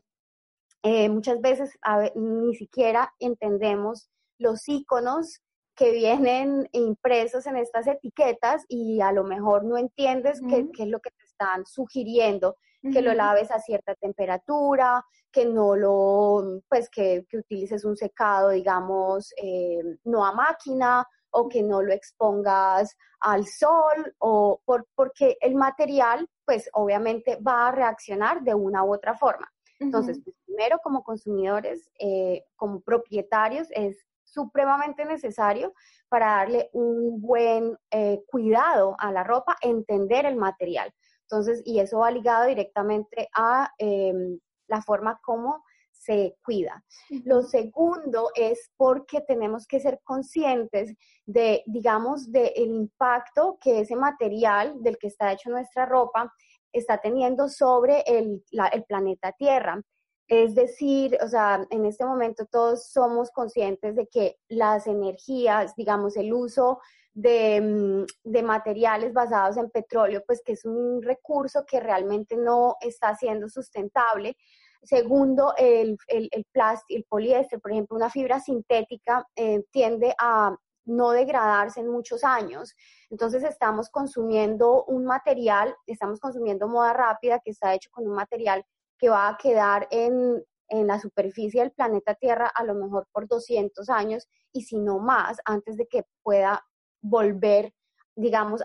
Eh, 0.83 1.09
muchas 1.09 1.41
veces 1.41 1.77
ni 2.15 2.55
siquiera 2.55 3.13
entendemos 3.19 4.09
los 4.37 4.69
iconos 4.69 5.41
que 5.75 5.91
vienen 5.91 6.69
impresos 6.71 7.45
en 7.45 7.57
estas 7.57 7.87
etiquetas 7.87 8.63
y 8.67 9.01
a 9.01 9.11
lo 9.11 9.23
mejor 9.23 9.65
no 9.65 9.77
entiendes 9.77 10.39
qué, 10.47 10.67
es 10.77 10.87
lo 10.87 10.99
que 10.99 11.11
te 11.11 11.23
están 11.23 11.65
sugiriendo, 11.65 12.55
que 12.81 13.01
lo 13.01 13.13
laves 13.13 13.51
a 13.51 13.59
cierta 13.59 13.95
temperatura, 13.95 15.03
que 15.31 15.45
no 15.45 15.75
lo, 15.75 16.61
pues 16.69 16.89
que, 16.89 17.25
utilices 17.33 17.83
un 17.83 17.97
secado, 17.97 18.49
digamos, 18.49 19.33
eh, 19.37 19.81
no 20.05 20.25
a 20.25 20.31
máquina 20.31 21.05
o 21.31 21.49
que 21.49 21.61
no 21.61 21.81
lo 21.81 21.93
expongas 21.93 22.95
al 23.19 23.45
sol 23.45 24.15
o 24.19 24.61
por, 24.65 24.87
porque 24.95 25.37
el 25.41 25.55
material 25.55 26.27
pues 26.47 26.69
obviamente 26.71 27.35
va 27.45 27.67
a 27.67 27.71
reaccionar 27.73 28.41
de 28.41 28.55
una 28.55 28.83
u 28.85 28.93
otra 28.93 29.15
forma. 29.15 29.51
Entonces, 29.79 30.19
pues, 30.23 30.35
primero 30.45 30.79
como 30.81 31.03
consumidores, 31.03 31.91
eh, 31.99 32.45
como 32.55 32.79
propietarios, 32.79 33.67
es 33.71 33.97
supremamente 34.23 35.03
necesario 35.03 35.73
para 36.07 36.37
darle 36.37 36.69
un 36.71 37.21
buen 37.21 37.77
eh, 37.91 38.23
cuidado 38.27 38.95
a 38.97 39.11
la 39.11 39.25
ropa, 39.25 39.57
entender 39.61 40.25
el 40.25 40.37
material. 40.37 40.93
Entonces, 41.23 41.61
y 41.65 41.79
eso 41.79 41.99
va 41.99 42.11
ligado 42.11 42.45
directamente 42.45 43.27
a 43.35 43.69
em, 43.77 44.39
la 44.67 44.81
forma 44.81 45.19
como 45.21 45.65
se 45.99 46.37
cuida. 46.43 46.83
Lo 47.25 47.41
segundo 47.41 48.29
es 48.35 48.71
porque 48.77 49.21
tenemos 49.21 49.65
que 49.67 49.79
ser 49.79 49.99
conscientes 50.03 50.93
de, 51.25 51.63
digamos, 51.65 52.31
del 52.31 52.51
impacto 52.57 53.57
que 53.59 53.81
ese 53.81 53.95
material 53.95 54.81
del 54.81 54.97
que 54.97 55.07
está 55.07 55.31
hecho 55.31 55.49
nuestra 55.49 55.85
ropa 55.85 56.33
está 56.71 56.99
teniendo 56.99 57.49
sobre 57.49 58.03
el, 58.05 58.43
planeta 58.87 59.31
Tierra. 59.33 59.81
Es 60.27 60.55
decir, 60.55 61.17
o 61.21 61.27
sea, 61.27 61.65
en 61.69 61.85
este 61.85 62.05
momento 62.05 62.45
todos 62.45 62.89
somos 62.89 63.31
conscientes 63.31 63.95
de 63.95 64.07
que 64.07 64.37
las 64.49 64.87
energías, 64.87 65.73
digamos, 65.75 66.17
el 66.17 66.33
uso 66.33 66.79
de, 67.13 67.61
mm, 67.61 68.29
de, 68.29 68.43
materiales 68.43 69.13
basados 69.13 69.57
en 69.57 69.71
petróleo, 69.71 70.23
pues 70.27 70.41
que 70.43 70.51
es 70.51 70.65
un 70.65 71.01
recurso 71.01 71.65
que 71.65 71.79
realmente 71.79 72.35
no 72.35 72.75
está 72.81 73.15
siendo 73.15 73.47
sustentable, 73.49 74.35
Segundo, 74.83 75.53
el, 75.57 75.97
el, 76.07 76.29
el 76.31 76.45
plástico, 76.51 76.97
el 76.97 77.05
poliéster, 77.05 77.59
por 77.59 77.71
ejemplo, 77.71 77.95
una 77.95 78.09
fibra 78.09 78.39
sintética 78.39 79.27
eh, 79.35 79.63
tiende 79.71 80.15
a 80.19 80.55
no 80.87 81.11
degradarse 81.11 81.81
en 81.81 81.89
muchos 81.89 82.23
años. 82.23 82.73
Entonces 83.09 83.43
estamos 83.43 83.89
consumiendo 83.89 84.85
un 84.85 85.05
material, 85.05 85.75
estamos 85.85 86.19
consumiendo 86.19 86.67
moda 86.67 86.93
rápida 86.93 87.39
que 87.39 87.51
está 87.51 87.73
hecho 87.73 87.89
con 87.91 88.07
un 88.07 88.15
material 88.15 88.63
que 88.97 89.09
va 89.09 89.27
a 89.27 89.37
quedar 89.37 89.87
en, 89.91 90.43
en 90.69 90.87
la 90.87 90.99
superficie 90.99 91.61
del 91.61 91.71
planeta 91.71 92.15
Tierra 92.15 92.47
a 92.47 92.63
lo 92.63 92.73
mejor 92.73 93.07
por 93.11 93.27
200 93.27 93.89
años 93.89 94.27
y 94.51 94.63
si 94.63 94.79
no 94.79 94.99
más, 94.99 95.37
antes 95.45 95.77
de 95.77 95.87
que 95.87 96.03
pueda 96.23 96.65
volver, 97.01 97.73
digamos, 98.15 98.63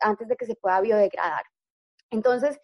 antes 0.00 0.28
de 0.28 0.36
que 0.36 0.46
se 0.46 0.54
pueda 0.54 0.80
biodegradar. 0.80 1.42
Entonces, 2.10 2.58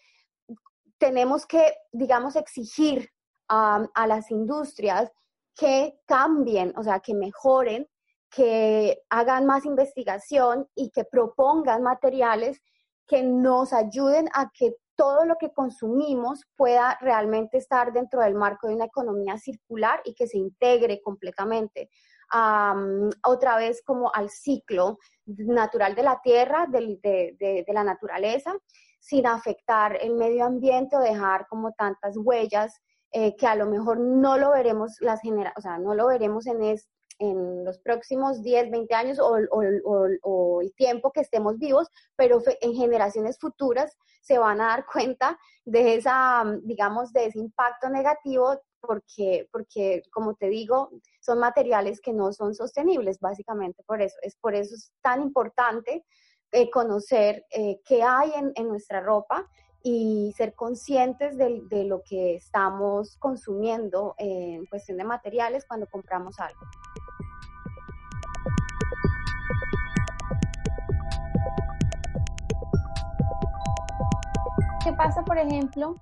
tenemos 0.98 1.46
que, 1.46 1.74
digamos, 1.92 2.36
exigir 2.36 3.10
a 3.48 4.06
las 4.06 4.30
industrias 4.30 5.12
que 5.54 6.00
cambien, 6.06 6.72
o 6.76 6.82
sea, 6.82 7.00
que 7.00 7.14
mejoren, 7.14 7.88
que 8.30 9.02
hagan 9.10 9.46
más 9.46 9.64
investigación 9.64 10.66
y 10.74 10.90
que 10.90 11.04
propongan 11.04 11.82
materiales 11.82 12.60
que 13.06 13.22
nos 13.22 13.72
ayuden 13.72 14.28
a 14.34 14.50
que 14.50 14.74
todo 14.96 15.24
lo 15.24 15.36
que 15.36 15.52
consumimos 15.52 16.44
pueda 16.56 16.98
realmente 17.00 17.58
estar 17.58 17.92
dentro 17.92 18.20
del 18.20 18.34
marco 18.34 18.68
de 18.68 18.74
una 18.74 18.86
economía 18.86 19.38
circular 19.38 20.00
y 20.04 20.14
que 20.14 20.26
se 20.26 20.38
integre 20.38 21.00
completamente 21.02 21.90
otra 23.22 23.56
vez 23.56 23.82
como 23.84 24.10
al 24.12 24.30
ciclo 24.30 24.98
natural 25.26 25.94
de 25.94 26.02
la 26.02 26.20
tierra, 26.22 26.66
de 26.68 27.64
la 27.68 27.84
naturaleza 27.84 28.56
sin 29.04 29.26
afectar 29.26 29.99
el 30.00 30.14
medio 30.14 30.46
ambiente 30.46 30.96
o 30.96 31.00
dejar 31.00 31.46
como 31.49 31.73
tantas 31.73 32.16
huellas 32.16 32.80
eh, 33.12 33.37
que 33.37 33.46
a 33.46 33.54
lo 33.54 33.66
mejor 33.66 34.00
no 34.00 34.38
lo 34.38 34.50
veremos 34.50 34.96
las 35.00 35.20
genera 35.20 35.52
o 35.58 35.61
sea, 35.61 35.76
no 35.76 35.94
lo 35.94 36.06
veremos 36.06 36.46
en, 36.46 36.62
es, 36.62 36.88
en 37.18 37.66
los 37.66 37.78
próximos 37.80 38.42
10, 38.42 38.70
20 38.70 38.94
años 38.94 39.18
o, 39.18 39.37
o, 39.50 40.61
el 40.62 40.75
tiempo 40.75 41.12
que 41.12 41.20
estemos 41.20 41.58
vivos, 41.58 41.88
pero 42.16 42.40
en 42.62 42.75
generaciones 42.75 43.38
futuras 43.38 43.94
se 44.23 44.38
van 44.38 44.62
a 44.62 44.68
dar 44.68 44.87
cuenta 44.92 45.38
de 45.66 45.96
esa, 45.96 46.42
digamos, 46.62 47.12
de 47.12 47.26
ese 47.26 47.38
impacto 47.40 47.90
negativo 47.90 48.58
porque, 48.80 49.49
porque, 49.52 50.02
como 50.12 50.34
te 50.34 50.49
digo, 50.49 50.90
son 51.20 51.38
materiales 51.40 52.00
que 52.00 52.14
no 52.14 52.32
son 52.32 52.54
sostenibles, 52.54 53.18
básicamente 53.20 53.82
por 53.84 54.00
eso. 54.00 54.16
Es 54.23 54.37
por 54.37 54.54
eso 54.54 54.75
es 54.75 54.92
tan 55.02 55.23
importante 55.23 56.04
eh, 56.56 56.70
conocer 56.70 57.44
eh, 57.50 57.80
qué 57.84 58.04
hay 58.04 58.30
en, 58.54 58.68
nuestra 58.68 59.00
ropa 59.00 59.44
y 59.82 60.32
ser 60.37 60.54
conscientes 60.54 61.37
de, 61.37 61.62
de 61.68 61.82
lo 61.82 62.00
que 62.04 62.37
estamos 62.37 63.16
consumiendo 63.16 64.14
en 64.18 64.64
cuestión 64.66 64.99
de 64.99 65.02
materiales 65.02 65.64
cuando 65.66 65.88
compramos 65.88 66.38
algo. 66.38 66.61
¿Qué 74.84 74.92
pasa, 74.92 75.25
por 75.25 75.38
ejemplo, 75.38 75.96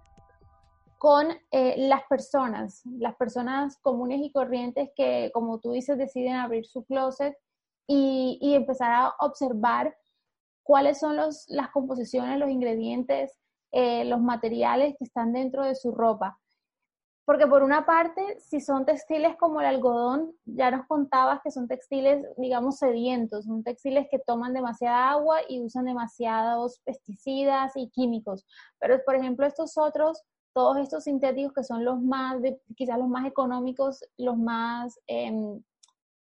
con 0.99 1.29
eh, 1.51 1.77
las 1.79 2.03
personas, 2.11 2.83
las 2.85 3.17
personas 3.17 3.79
comunes 3.79 4.21
y 4.23 4.31
corrientes 4.31 4.91
que, 4.95 5.31
como 5.33 5.61
tú 5.61 5.73
dices, 5.73 5.97
deciden 5.97 6.35
abrir 6.35 6.67
su 6.67 6.85
closet 6.85 7.35
y 7.87 8.55
empezar 8.55 8.93
a 8.93 9.15
observar 9.19 9.97
cuáles 10.63 10.99
son 10.99 11.17
los, 11.17 11.45
las 11.49 11.71
composiciones, 11.71 12.39
los 12.39 12.51
ingredientes, 12.51 13.39
eh, 13.73 14.05
los 14.05 14.21
materiales 14.21 14.95
que 14.99 15.05
están 15.05 15.33
dentro 15.33 15.65
de 15.65 15.75
su 15.75 15.93
ropa. 15.93 16.39
Porque 17.25 17.47
por 17.47 17.63
una 17.63 17.87
parte, 17.87 18.39
si 18.41 18.61
son 18.61 18.85
textiles 18.85 19.37
como 19.39 19.61
el 19.61 19.67
algodón, 19.67 20.33
ya 20.45 20.73
nos 20.73 20.87
contabas 20.87 21.41
que 21.43 21.53
son 21.53 21.69
textiles, 21.69 22.27
digamos, 22.37 22.79
sedientos, 22.79 23.45
son 23.45 23.63
textiles 23.63 24.09
que 24.11 24.19
toman 24.19 24.53
demasiada 24.53 25.11
agua 25.11 25.39
y 25.49 25.61
usan 25.61 25.85
demasiados 25.85 26.81
pesticidas 26.85 27.73
y 27.77 27.91
químicos. 27.91 28.45
Pero, 28.81 29.01
por 29.07 29.15
ejemplo, 29.15 29.47
estos 29.47 29.79
otros, 29.79 30.21
todos 30.53 30.79
estos 30.79 31.05
sintéticos 31.05 31.53
que 31.53 31.63
son 31.65 31.85
los 31.85 32.01
más, 32.03 32.39
quizás 32.77 32.99
los 32.99 33.09
más 33.09 33.25
económicos, 33.25 34.05
los 34.19 34.37
más 34.37 34.99
em, 35.07 35.63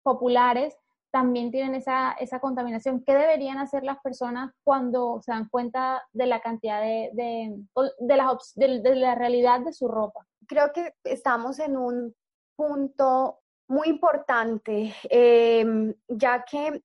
populares, 0.01 0.77
también 1.15 1.49
tienen 1.49 1.75
esa, 1.75 2.11
esa 2.19 2.41
contaminación. 2.41 3.01
¿Qué 3.05 3.13
deberían 3.13 3.57
hacer 3.57 3.85
las 3.85 4.01
personas 4.01 4.51
cuando 4.65 5.21
se 5.21 5.31
dan 5.31 5.47
cuenta 5.47 6.03
de 6.11 6.25
la 6.25 6.41
cantidad 6.41 6.81
de, 6.81 7.09
de, 7.13 7.55
de, 7.77 8.79
de 8.81 8.95
la 8.95 9.15
realidad 9.15 9.61
de 9.61 9.71
su 9.71 9.87
ropa? 9.87 10.27
creo 10.45 10.71
que 10.73 10.93
estamos 11.05 11.59
en 11.59 11.77
un 11.77 12.13
punto 12.57 13.39
muy 13.67 13.87
importante, 13.87 14.93
em, 15.09 15.93
ya 16.07 16.43
que 16.43 16.81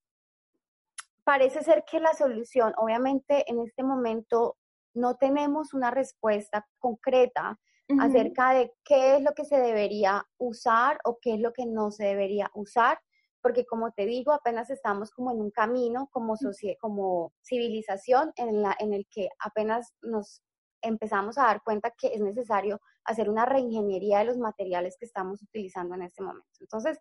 parece 1.24 1.62
ser 1.62 1.84
que 1.84 1.98
la 2.00 2.14
solución, 2.14 2.72
obviamente 2.76 3.44
en 3.50 3.60
este 3.60 3.82
momento 3.82 4.56
no 4.94 5.16
tenemos 5.16 5.74
una 5.74 5.90
respuesta 5.90 6.66
concreta 6.78 7.58
acerca 7.98 8.52
de 8.52 8.72
qué 8.84 9.16
es 9.16 9.22
lo 9.22 9.32
que 9.32 9.44
se 9.44 9.58
debería 9.58 10.24
usar 10.38 11.00
o 11.02 11.18
qué 11.20 11.34
es 11.34 11.40
lo 11.40 11.52
que 11.52 11.66
no 11.66 11.90
se 11.90 12.04
debería 12.04 12.48
usar, 12.54 13.00
porque 13.42 13.64
como 13.64 13.92
te 13.92 14.06
digo, 14.06 14.32
apenas 14.32 14.70
estamos 14.70 15.10
como 15.10 15.30
en 15.30 15.40
un 15.40 15.50
camino 15.50 16.08
como, 16.12 16.34
como 16.80 17.32
civilización 17.42 18.32
en, 18.36 18.62
la, 18.62 18.76
en 18.78 18.92
el 18.92 19.06
que 19.10 19.28
apenas 19.38 19.94
nos 20.02 20.42
empezamos 20.82 21.38
a 21.38 21.44
dar 21.44 21.62
cuenta 21.62 21.92
que 21.96 22.08
es 22.08 22.20
necesario 22.20 22.80
hacer 23.04 23.28
una 23.28 23.46
reingeniería 23.46 24.18
de 24.18 24.26
los 24.26 24.38
materiales 24.38 24.96
que 24.98 25.06
estamos 25.06 25.42
utilizando 25.42 25.94
en 25.94 26.02
este 26.02 26.22
momento. 26.22 26.48
Entonces, 26.60 26.98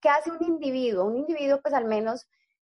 ¿qué 0.00 0.08
hace 0.08 0.30
un 0.30 0.42
individuo? 0.42 1.04
Un 1.04 1.18
individuo 1.18 1.60
pues 1.62 1.74
al 1.74 1.86
menos 1.86 2.26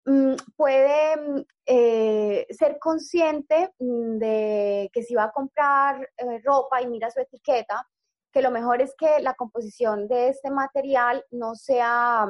mm, 0.05 0.35
puede 0.55 1.17
mm, 1.17 1.45
eh, 1.65 2.47
ser 2.49 2.77
consciente 2.79 3.73
mm, 3.79 4.17
de 4.17 4.89
que 4.93 5.03
si 5.03 5.15
va 5.15 5.25
a 5.25 5.31
comprar 5.31 6.09
eh, 6.17 6.41
ropa 6.43 6.81
y 6.81 6.87
mira 6.87 7.11
su 7.11 7.19
etiqueta, 7.19 7.85
que 8.31 8.41
lo 8.41 8.51
mejor 8.51 8.81
es 8.81 8.93
que 8.97 9.19
la 9.21 9.33
composición 9.33 10.07
de 10.07 10.29
este 10.29 10.51
material 10.51 11.25
no 11.31 11.55
sea 11.55 12.27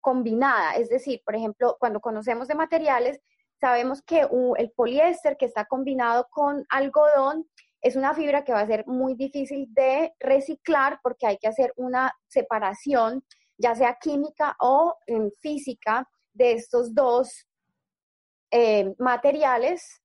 combinada. 0.00 0.76
Es 0.76 0.88
decir, 0.88 1.22
por 1.24 1.34
ejemplo, 1.34 1.76
cuando 1.78 2.00
conocemos 2.00 2.48
de 2.48 2.54
materiales, 2.54 3.20
sabemos 3.60 4.02
que 4.02 4.26
el 4.56 4.70
poliéster 4.72 5.36
que 5.36 5.46
está 5.46 5.66
combinado 5.66 6.28
con 6.30 6.64
algodón 6.70 7.46
es 7.82 7.96
una 7.96 8.14
fibra 8.14 8.44
que 8.44 8.52
va 8.52 8.60
a 8.60 8.66
ser 8.66 8.86
muy 8.86 9.14
difícil 9.14 9.66
de 9.72 10.14
reciclar 10.18 11.00
porque 11.02 11.26
hay 11.26 11.38
que 11.38 11.48
hacer 11.48 11.72
una 11.76 12.12
separación, 12.26 13.24
ya 13.56 13.74
sea 13.74 13.98
química 14.00 14.56
o 14.60 14.96
en 15.06 15.30
física, 15.40 16.08
de 16.32 16.52
estos 16.52 16.94
dos 16.94 17.46
eh, 18.50 18.94
materiales 18.98 20.02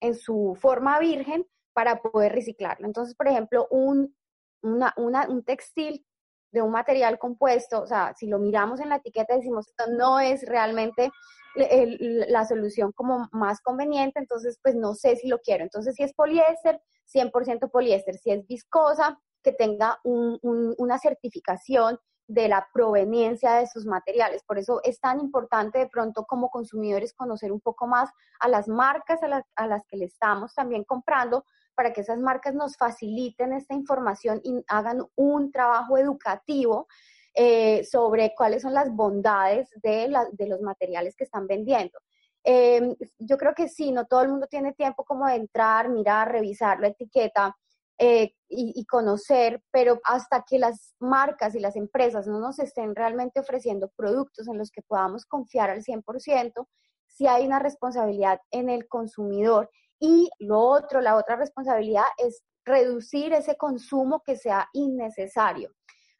en 0.00 0.14
su 0.14 0.56
forma 0.60 0.98
virgen 0.98 1.46
para 1.72 2.02
poder 2.02 2.32
reciclarlo. 2.32 2.86
Entonces, 2.86 3.14
por 3.14 3.28
ejemplo, 3.28 3.68
un, 3.70 4.14
un 4.62 5.44
textil 5.44 6.04
de 6.52 6.62
un 6.62 6.70
material 6.70 7.18
compuesto, 7.18 7.82
o 7.82 7.86
sea, 7.86 8.14
si 8.16 8.26
lo 8.26 8.38
miramos 8.38 8.78
en 8.80 8.90
la 8.90 8.96
etiqueta 8.96 9.34
decimos, 9.34 9.66
esto 9.68 9.84
no 9.90 10.20
es 10.20 10.46
realmente 10.46 11.10
la 11.54 12.46
solución 12.46 12.92
como 12.92 13.28
más 13.32 13.60
conveniente, 13.60 14.20
entonces 14.20 14.58
pues 14.62 14.74
no 14.74 14.94
sé 14.94 15.16
si 15.16 15.28
lo 15.28 15.38
quiero. 15.40 15.64
Entonces 15.64 15.94
si 15.96 16.02
es 16.02 16.14
poliéster, 16.14 16.80
100% 17.12 17.70
poliéster. 17.70 18.16
Si 18.16 18.30
es 18.30 18.46
viscosa, 18.46 19.18
que 19.42 19.52
tenga 19.52 19.98
una 20.04 20.98
certificación 20.98 21.98
de 22.28 22.48
la 22.48 22.68
proveniencia 22.72 23.54
de 23.54 23.66
sus 23.66 23.84
materiales. 23.84 24.42
Por 24.44 24.58
eso 24.58 24.80
es 24.84 25.00
tan 25.00 25.20
importante 25.20 25.78
de 25.80 25.88
pronto 25.88 26.24
como 26.24 26.48
consumidores 26.48 27.12
conocer 27.12 27.52
un 27.52 27.60
poco 27.60 27.86
más 27.86 28.08
a 28.40 28.48
las 28.48 28.68
marcas 28.68 29.20
a 29.22 29.66
las 29.66 29.86
que 29.86 29.96
le 29.96 30.04
estamos 30.06 30.54
también 30.54 30.84
comprando 30.84 31.44
para 31.74 31.92
que 31.92 32.02
esas 32.02 32.18
marcas 32.18 32.54
nos 32.54 32.76
faciliten 32.76 33.52
esta 33.52 33.74
información 33.74 34.40
y 34.44 34.62
hagan 34.68 35.04
un 35.16 35.50
trabajo 35.50 35.98
educativo 35.98 36.86
eh, 37.34 37.84
sobre 37.84 38.34
cuáles 38.36 38.62
son 38.62 38.74
las 38.74 38.94
bondades 38.94 39.70
de, 39.82 40.08
los 40.46 40.60
materiales 40.60 41.16
que 41.16 41.24
están 41.24 41.46
vendiendo. 41.46 41.98
Em, 42.44 42.94
yo 43.18 43.38
creo 43.38 43.54
que 43.54 43.68
sí, 43.68 43.92
no 43.92 44.06
todo 44.06 44.22
el 44.22 44.28
mundo 44.28 44.46
tiene 44.48 44.72
tiempo 44.74 45.04
como 45.04 45.26
de 45.26 45.36
entrar, 45.36 45.88
mirar, 45.88 46.30
revisar 46.30 46.80
la 46.80 46.88
etiqueta 46.88 47.56
eh, 47.98 48.34
y, 48.48 48.72
y, 48.74 48.84
conocer, 48.84 49.62
pero 49.70 50.00
hasta 50.04 50.44
que 50.46 50.58
las 50.58 50.94
marcas 50.98 51.54
y 51.54 51.60
las 51.60 51.76
empresas 51.76 52.26
no 52.26 52.40
nos 52.40 52.58
estén 52.58 52.94
realmente 52.94 53.40
ofreciendo 53.40 53.90
productos 53.96 54.48
en 54.48 54.58
los 54.58 54.70
que 54.70 54.82
podamos 54.82 55.24
confiar 55.24 55.70
al 55.70 55.82
100%, 55.82 56.66
sí 57.06 57.26
hay 57.26 57.46
una 57.46 57.58
responsabilidad 57.58 58.40
en 58.50 58.68
el 58.68 58.88
consumidor. 58.88 59.70
Y 60.04 60.28
lo 60.40 60.58
otro, 60.58 61.00
la 61.00 61.14
otra 61.14 61.36
responsabilidad 61.36 62.06
es 62.18 62.42
reducir 62.64 63.32
ese 63.32 63.56
consumo 63.56 64.20
que 64.26 64.34
sea 64.34 64.68
innecesario 64.72 65.70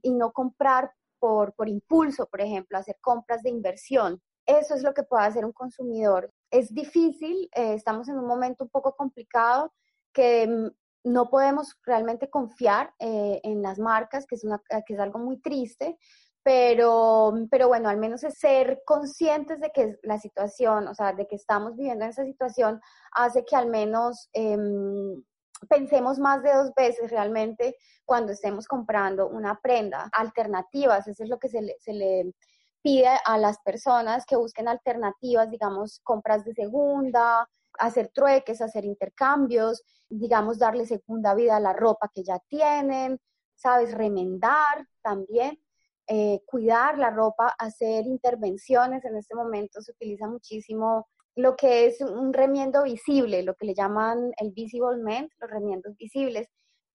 y 0.00 0.12
no 0.12 0.30
comprar 0.30 0.92
por, 1.18 1.52
por 1.54 1.68
impulso, 1.68 2.26
por 2.26 2.40
ejemplo, 2.40 2.78
hacer 2.78 2.96
compras 3.00 3.42
de 3.42 3.50
inversión. 3.50 4.22
Eso 4.46 4.76
es 4.76 4.84
lo 4.84 4.94
que 4.94 5.02
puede 5.02 5.24
hacer 5.24 5.44
un 5.44 5.52
consumidor. 5.52 6.32
Es 6.48 6.72
difícil, 6.72 7.48
eh, 7.56 7.74
estamos 7.74 8.08
en 8.08 8.20
un 8.20 8.26
momento 8.28 8.62
un 8.62 8.70
poco 8.70 8.94
complicado 8.94 9.72
que 10.12 10.46
mm, 10.46 11.10
no 11.10 11.28
podemos 11.28 11.76
realmente 11.84 12.30
confiar 12.30 12.94
eh, 13.00 13.40
en 13.42 13.62
las 13.62 13.80
marcas, 13.80 14.26
que 14.26 14.36
es, 14.36 14.44
una, 14.44 14.62
que 14.86 14.94
es 14.94 15.00
algo 15.00 15.18
muy 15.18 15.40
triste, 15.40 15.98
pero, 16.42 17.32
pero 17.50 17.68
bueno, 17.68 17.88
al 17.88 17.98
menos 17.98 18.24
es 18.24 18.38
ser 18.38 18.82
conscientes 18.84 19.60
de 19.60 19.70
que 19.70 19.98
la 20.02 20.18
situación, 20.18 20.88
o 20.88 20.94
sea, 20.94 21.12
de 21.12 21.26
que 21.26 21.36
estamos 21.36 21.76
viviendo 21.76 22.04
en 22.04 22.10
esa 22.10 22.24
situación, 22.24 22.80
hace 23.12 23.44
que 23.44 23.56
al 23.56 23.68
menos 23.68 24.28
em, 24.32 25.22
pensemos 25.68 26.18
más 26.18 26.42
de 26.42 26.52
dos 26.52 26.72
veces 26.74 27.10
realmente 27.10 27.76
cuando 28.04 28.32
estemos 28.32 28.66
comprando 28.66 29.28
una 29.28 29.60
prenda. 29.60 30.10
Alternativas, 30.12 31.06
eso 31.06 31.22
es 31.22 31.28
lo 31.28 31.38
que 31.38 31.48
se 31.48 31.62
le, 31.62 31.76
se 31.80 31.92
le 31.92 32.34
pide 32.82 33.08
a 33.24 33.38
las 33.38 33.58
personas 33.60 34.26
que 34.26 34.36
busquen 34.36 34.68
alternativas, 34.68 35.50
digamos, 35.50 36.00
compras 36.02 36.44
de 36.44 36.54
segunda, 36.54 37.48
hacer 37.78 38.10
trueques, 38.12 38.60
hacer 38.60 38.84
intercambios, 38.84 39.82
digamos, 40.08 40.58
darle 40.58 40.86
segunda 40.86 41.34
vida 41.34 41.56
a 41.56 41.60
la 41.60 41.72
ropa 41.72 42.10
que 42.12 42.24
ya 42.24 42.38
tienen, 42.48 43.20
sabes, 43.54 43.94
remendar 43.94 44.86
también. 45.02 45.58
Eh, 46.08 46.40
cuidar 46.46 46.98
la 46.98 47.10
ropa, 47.10 47.54
hacer 47.58 48.06
intervenciones. 48.06 49.04
En 49.04 49.16
este 49.16 49.34
momento 49.34 49.80
se 49.80 49.92
utiliza 49.92 50.26
muchísimo 50.26 51.06
lo 51.36 51.56
que 51.56 51.86
es 51.86 52.00
un 52.00 52.32
remiendo 52.32 52.82
visible, 52.82 53.42
lo 53.42 53.54
que 53.54 53.66
le 53.66 53.74
llaman 53.74 54.32
el 54.36 54.50
visible 54.52 54.96
mend, 54.98 55.30
los 55.38 55.50
remiendos 55.50 55.96
visibles, 55.96 56.48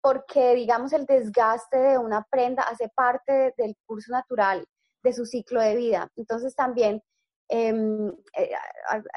porque 0.02 0.54
digamos 0.54 0.92
el 0.92 1.06
desgaste 1.06 1.78
de 1.78 1.98
una 1.98 2.26
prenda 2.30 2.62
hace 2.64 2.88
parte 2.94 3.54
del 3.56 3.76
curso 3.86 4.12
natural 4.12 4.64
de 5.02 5.12
su 5.12 5.24
ciclo 5.24 5.60
de 5.60 5.76
vida. 5.76 6.10
Entonces 6.16 6.54
también 6.54 7.02
em, 7.48 8.08
eh, 8.36 8.50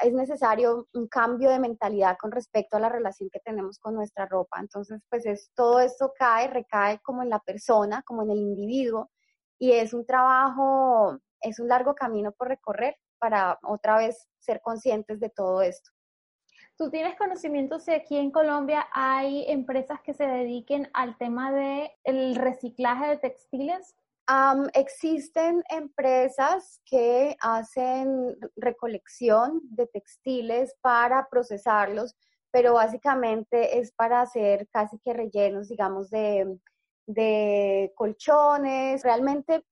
es 0.02 0.12
necesario 0.12 0.86
un 0.94 1.08
cambio 1.08 1.50
de 1.50 1.58
mentalidad 1.58 2.16
con 2.18 2.30
respecto 2.30 2.76
a 2.76 2.80
la 2.80 2.88
relación 2.88 3.28
que 3.30 3.40
tenemos 3.40 3.78
con 3.78 3.94
nuestra 3.94 4.26
ropa. 4.26 4.60
Entonces, 4.60 5.00
pues 5.10 5.26
es, 5.26 5.50
todo 5.54 5.80
esto 5.80 6.12
cae, 6.16 6.48
recae 6.48 7.00
como 7.02 7.22
en 7.22 7.30
la 7.30 7.40
persona, 7.40 8.02
como 8.06 8.22
en 8.22 8.30
el 8.30 8.38
individuo, 8.38 9.10
y 9.60 9.72
es 9.72 9.92
un 9.92 10.04
trabajo, 10.06 11.20
es 11.42 11.60
un 11.60 11.68
largo 11.68 11.94
camino 11.94 12.32
por 12.32 12.48
recorrer 12.48 12.96
para 13.18 13.58
otra 13.62 13.98
vez 13.98 14.26
ser 14.38 14.60
conscientes 14.62 15.20
de 15.20 15.28
todo 15.28 15.60
esto. 15.62 15.90
¿Tú 16.76 16.90
tienes 16.90 17.16
conocimiento 17.16 17.78
si 17.78 17.92
aquí 17.92 18.16
en 18.16 18.30
Colombia 18.30 18.88
hay 18.90 19.44
empresas 19.48 20.00
que 20.00 20.14
se 20.14 20.26
dediquen 20.26 20.88
al 20.94 21.18
tema 21.18 21.52
del 21.52 21.90
el 22.04 22.34
reciclaje 22.34 23.06
de 23.06 23.16
textiles? 23.18 23.94
existen 24.74 25.60
empresas 25.70 26.80
que 26.84 27.36
hacen 27.40 28.38
recolección 28.54 29.60
de 29.64 29.88
textiles 29.88 30.72
para 30.80 31.28
procesarlos, 31.28 32.14
pero 32.52 32.74
básicamente 32.74 33.80
es 33.80 33.90
para 33.90 34.20
hacer 34.20 34.68
casi 34.68 35.00
que 35.00 35.14
rellenos, 35.14 35.68
digamos, 35.68 36.10
de, 36.10 36.60
de 37.14 37.92
colchones. 37.94 39.02
Realmente 39.02 39.64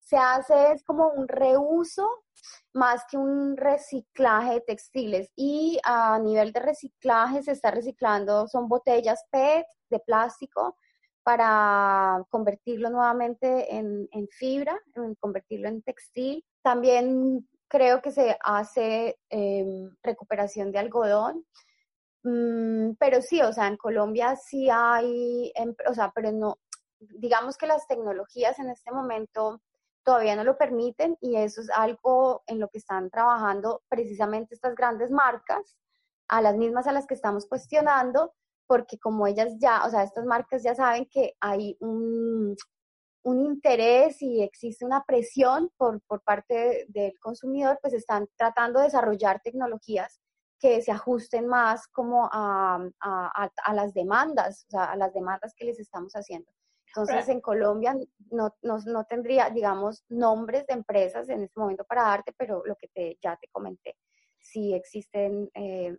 se 0.00 0.16
hace 0.16 0.72
es 0.72 0.84
como 0.84 1.08
un 1.08 1.28
reuso 1.28 2.08
más 2.74 3.04
que 3.10 3.16
un 3.16 3.56
reciclaje 3.56 4.54
de 4.54 4.60
textiles. 4.60 5.30
Y 5.36 5.78
a 5.84 6.18
nivel 6.18 6.52
de 6.52 6.60
reciclaje 6.60 7.42
se 7.42 7.52
está 7.52 7.70
reciclando, 7.70 8.46
son 8.48 8.68
botellas 8.68 9.24
PET 9.30 9.66
de 9.90 9.98
plástico 10.00 10.76
para 11.22 12.24
convertirlo 12.30 12.90
nuevamente 12.90 13.74
en, 13.76 14.08
fibra, 14.30 14.78
en 14.96 15.14
convertirlo 15.14 15.68
en 15.68 15.82
textil. 15.82 16.44
También 16.62 17.48
creo 17.68 18.02
que 18.02 18.10
se 18.10 18.36
hace 18.42 19.18
em, 19.30 19.94
recuperación 20.02 20.72
de 20.72 20.78
algodón. 20.78 21.44
Mm, 22.24 22.92
pero 22.98 23.20
sí, 23.20 23.40
o 23.42 23.52
sea, 23.52 23.66
en 23.66 23.76
Colombia 23.76 24.36
sí 24.36 24.68
hay, 24.70 25.52
em, 25.56 25.74
o 25.88 25.94
sea, 25.94 26.12
pero 26.14 26.30
no, 26.32 26.58
digamos 27.00 27.56
que 27.56 27.66
las 27.66 27.86
tecnologías 27.88 28.58
en 28.58 28.70
este 28.70 28.92
momento 28.92 29.60
todavía 30.04 30.36
no 30.36 30.44
lo 30.44 30.56
permiten 30.58 31.16
y 31.20 31.36
eso 31.36 31.60
es 31.62 31.70
algo 31.70 32.42
en 32.46 32.60
lo 32.60 32.68
que 32.68 32.78
están 32.78 33.10
trabajando 33.10 33.82
precisamente 33.88 34.54
estas 34.54 34.74
grandes 34.74 35.10
marcas, 35.10 35.76
a 36.28 36.40
las 36.42 36.56
mismas 36.56 36.86
a 36.86 36.92
las 36.92 37.06
que 37.06 37.14
estamos 37.14 37.46
cuestionando, 37.46 38.34
porque 38.66 38.98
como 38.98 39.26
ellas 39.26 39.54
ya, 39.58 39.84
o 39.84 39.90
sea, 39.90 40.02
estas 40.04 40.24
marcas 40.24 40.62
ya 40.62 40.74
saben 40.74 41.06
que 41.06 41.34
hay 41.40 41.76
un, 41.80 42.56
un 43.24 43.40
interés 43.40 44.22
y 44.22 44.42
existe 44.42 44.84
una 44.84 45.04
presión 45.04 45.70
por, 45.76 46.00
por 46.02 46.22
parte 46.22 46.86
del 46.88 47.18
consumidor, 47.20 47.78
pues 47.82 47.94
están 47.94 48.28
tratando 48.36 48.78
de 48.80 48.86
desarrollar 48.86 49.40
tecnologías 49.42 50.20
que 50.62 50.80
se 50.80 50.92
ajusten 50.92 51.48
más 51.48 51.88
como 51.88 52.28
a, 52.32 52.78
a, 53.00 53.50
a, 53.64 53.74
las 53.74 53.92
demandas, 53.92 54.64
o 54.68 54.70
sea, 54.70 54.84
a 54.84 54.96
las 54.96 55.12
demandas 55.12 55.54
que 55.56 55.64
les 55.64 55.80
estamos 55.80 56.12
haciendo. 56.12 56.52
Entonces, 56.86 57.28
en 57.30 57.40
Colombia 57.40 57.96
no, 58.30 58.54
no, 58.62 58.78
no, 58.86 59.04
tendría, 59.06 59.50
digamos, 59.50 60.04
nombres 60.08 60.64
de 60.68 60.74
empresas 60.74 61.28
en 61.30 61.42
este 61.42 61.58
momento 61.58 61.82
para 61.84 62.04
darte, 62.04 62.32
pero 62.38 62.62
lo 62.64 62.76
que 62.76 62.86
te, 62.94 63.18
ya 63.20 63.36
te 63.36 63.48
comenté, 63.48 63.96
sí 64.38 64.72
existen 64.72 65.50
eh, 65.54 65.96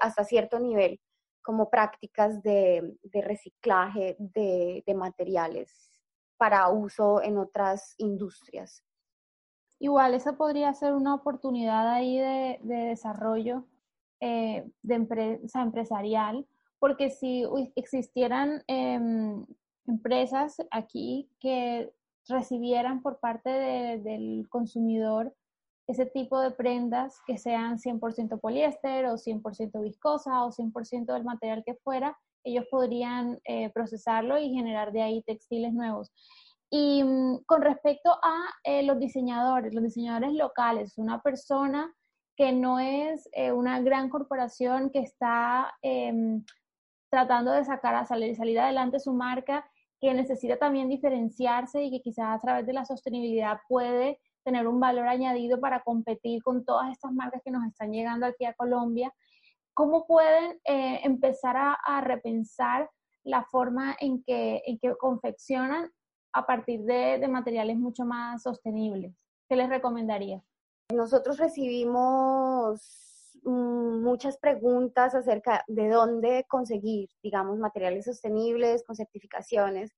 hasta 0.00 0.22
cierto 0.22 0.60
nivel 0.60 1.00
como 1.42 1.68
prácticas 1.68 2.40
de, 2.42 2.96
de 3.02 3.20
reciclaje 3.20 4.14
de, 4.20 4.84
de, 4.86 4.94
materiales 4.94 5.90
para 6.36 6.68
uso 6.68 7.20
en 7.20 7.36
otras 7.36 7.96
industrias. 7.98 8.84
Igual, 9.80 10.14
esa 10.14 10.36
podría 10.36 10.72
ser 10.72 10.92
una 10.92 11.16
oportunidad 11.16 11.88
ahí 11.88 12.16
de, 12.18 12.60
de 12.62 12.76
desarrollo 12.76 13.66
eh, 14.20 14.64
de 14.82 14.94
empresa 14.94 15.62
empresarial, 15.62 16.46
porque 16.78 17.10
si 17.10 17.44
existieran 17.76 18.62
em, 18.66 19.44
empresas 19.86 20.56
aquí 20.70 21.28
que 21.40 21.92
recibieran 22.28 23.02
por 23.02 23.18
parte 23.18 23.50
del 23.50 24.46
consumidor 24.48 25.34
ese 25.86 26.06
tipo 26.06 26.40
de 26.40 26.50
prendas 26.50 27.20
que 27.26 27.36
sean 27.36 27.78
100% 27.78 28.40
poliéster 28.40 29.06
o 29.06 29.18
100% 29.18 29.82
viscosa 29.82 30.44
o 30.44 30.50
100% 30.50 31.12
del 31.12 31.24
material 31.24 31.62
que 31.64 31.74
fuera, 31.74 32.16
ellos 32.42 32.64
podrían 32.70 33.38
eh, 33.44 33.70
procesarlo 33.70 34.38
y 34.38 34.50
generar 34.50 34.92
de 34.92 35.02
ahí 35.02 35.22
textiles 35.22 35.72
nuevos. 35.72 36.10
Y 36.70 37.04
mm, 37.04 37.44
con 37.46 37.62
respecto 37.62 38.10
a 38.22 38.46
eh, 38.64 38.82
los 38.82 38.98
diseñadores, 38.98 39.74
los 39.74 39.84
diseñadores 39.84 40.32
locales, 40.32 40.96
una 40.96 41.20
persona 41.20 41.94
que 42.36 42.52
no 42.52 42.78
es 42.78 43.28
eh, 43.32 43.52
una 43.52 43.80
gran 43.80 44.08
corporación 44.08 44.90
que 44.90 45.00
está 45.00 45.72
em, 45.82 46.44
tratando 47.10 47.52
de 47.52 47.64
sacar 47.64 47.94
a 47.94 48.04
salir, 48.04 48.34
salir 48.34 48.58
adelante 48.58 48.98
su 48.98 49.12
marca 49.12 49.68
que 50.00 50.12
necesita 50.12 50.58
también 50.58 50.88
diferenciarse 50.88 51.82
y 51.82 51.90
que 51.90 52.02
quizás 52.02 52.36
a 52.36 52.40
través 52.40 52.66
de 52.66 52.72
la 52.72 52.84
sostenibilidad 52.84 53.60
puede 53.68 54.20
tener 54.44 54.66
un 54.66 54.78
valor 54.78 55.08
añadido 55.08 55.60
para 55.60 55.82
competir 55.82 56.42
con 56.42 56.64
todas 56.64 56.90
estas 56.92 57.12
marcas 57.12 57.40
que 57.42 57.50
nos 57.50 57.64
están 57.66 57.92
llegando 57.92 58.26
aquí 58.26 58.44
a 58.44 58.52
Colombia. 58.52 59.12
¿Cómo 59.72 60.06
pueden 60.06 60.60
eh, 60.64 61.00
empezar 61.04 61.56
a, 61.56 62.00
repensar 62.02 62.90
la 63.22 63.44
forma 63.44 63.96
en 63.98 64.22
que, 64.22 64.62
en 64.66 64.78
que 64.78 64.94
confeccionan 64.96 65.90
a 66.32 66.46
partir 66.46 66.82
de, 66.82 67.18
de 67.18 67.28
materiales 67.28 67.76
mucho 67.78 68.04
más 68.04 68.42
sostenibles? 68.42 69.14
¿Qué 69.48 69.56
les 69.56 69.68
recomendaría? 69.68 70.42
Nosotros 70.92 71.38
recibimos 71.38 73.04
Mm, 73.44 74.02
muchas 74.02 74.38
preguntas 74.38 75.14
acerca 75.14 75.64
de 75.68 75.88
dónde 75.90 76.46
conseguir, 76.48 77.10
digamos, 77.22 77.58
materiales 77.58 78.06
sostenibles 78.06 78.82
con 78.84 78.96
certificaciones. 78.96 79.90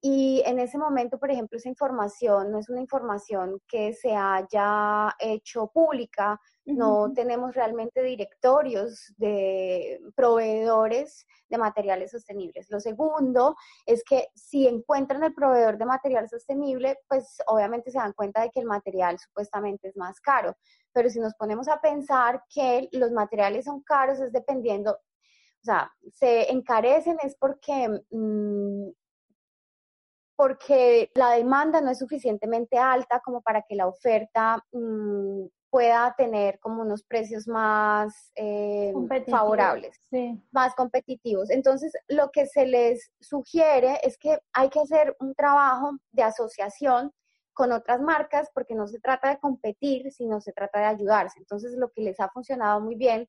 Y 0.00 0.42
en 0.46 0.60
ese 0.60 0.78
momento, 0.78 1.18
por 1.18 1.30
ejemplo, 1.30 1.58
esa 1.58 1.68
información 1.68 2.52
no 2.52 2.58
es 2.58 2.68
una 2.68 2.80
información 2.80 3.60
que 3.66 3.92
se 3.92 4.14
haya 4.14 5.12
hecho 5.18 5.66
pública, 5.74 6.40
no 6.66 7.12
tenemos 7.12 7.54
realmente 7.54 8.02
directorios 8.04 9.12
de 9.16 10.00
proveedores 10.14 11.26
de 11.48 11.58
materiales 11.58 12.12
sostenibles. 12.12 12.70
Lo 12.70 12.78
segundo 12.78 13.56
es 13.86 14.04
que 14.04 14.28
si 14.36 14.68
encuentran 14.68 15.24
el 15.24 15.34
proveedor 15.34 15.78
de 15.78 15.86
material 15.86 16.28
sostenible, 16.28 16.98
pues 17.08 17.42
obviamente 17.48 17.90
se 17.90 17.98
dan 17.98 18.12
cuenta 18.12 18.42
de 18.42 18.50
que 18.50 18.60
el 18.60 18.66
material 18.66 19.18
supuestamente 19.18 19.88
es 19.88 19.96
más 19.96 20.20
caro. 20.20 20.56
Pero 20.92 21.10
si 21.10 21.18
nos 21.18 21.34
ponemos 21.34 21.66
a 21.66 21.80
pensar 21.80 22.44
que 22.54 22.88
los 22.92 23.10
materiales 23.10 23.64
son 23.64 23.82
caros, 23.82 24.20
es 24.20 24.30
dependiendo, 24.30 24.92
o 24.92 25.64
sea, 25.64 25.90
se 26.12 26.52
encarecen 26.52 27.18
es 27.20 27.34
porque... 27.34 27.88
Mm, 28.10 28.90
porque 30.38 31.10
la 31.16 31.32
demanda 31.32 31.80
no 31.80 31.90
es 31.90 31.98
suficientemente 31.98 32.78
alta 32.78 33.18
como 33.18 33.42
para 33.42 33.62
que 33.62 33.74
la 33.74 33.88
oferta 33.88 34.64
mm, 34.70 35.46
pueda 35.68 36.14
tener 36.16 36.60
como 36.60 36.82
unos 36.82 37.02
precios 37.02 37.48
más 37.48 38.30
eh, 38.36 38.92
favorables, 39.28 39.98
más 40.52 40.76
competitivos. 40.76 41.50
Entonces, 41.50 41.92
lo 42.06 42.30
que 42.30 42.46
se 42.46 42.66
les 42.66 43.10
sugiere 43.18 43.98
es 44.04 44.16
que 44.16 44.38
hay 44.52 44.70
que 44.70 44.78
hacer 44.78 45.16
un 45.18 45.34
trabajo 45.34 45.98
de 46.12 46.22
asociación 46.22 47.12
con 47.52 47.72
otras 47.72 48.00
marcas 48.00 48.48
porque 48.54 48.76
no 48.76 48.86
se 48.86 49.00
trata 49.00 49.30
de 49.30 49.40
competir, 49.40 50.12
sino 50.12 50.40
se 50.40 50.52
trata 50.52 50.78
de 50.78 50.86
ayudarse. 50.86 51.40
Entonces, 51.40 51.74
lo 51.76 51.90
que 51.90 52.02
les 52.02 52.20
ha 52.20 52.28
funcionado 52.28 52.80
muy 52.80 52.94
bien 52.94 53.28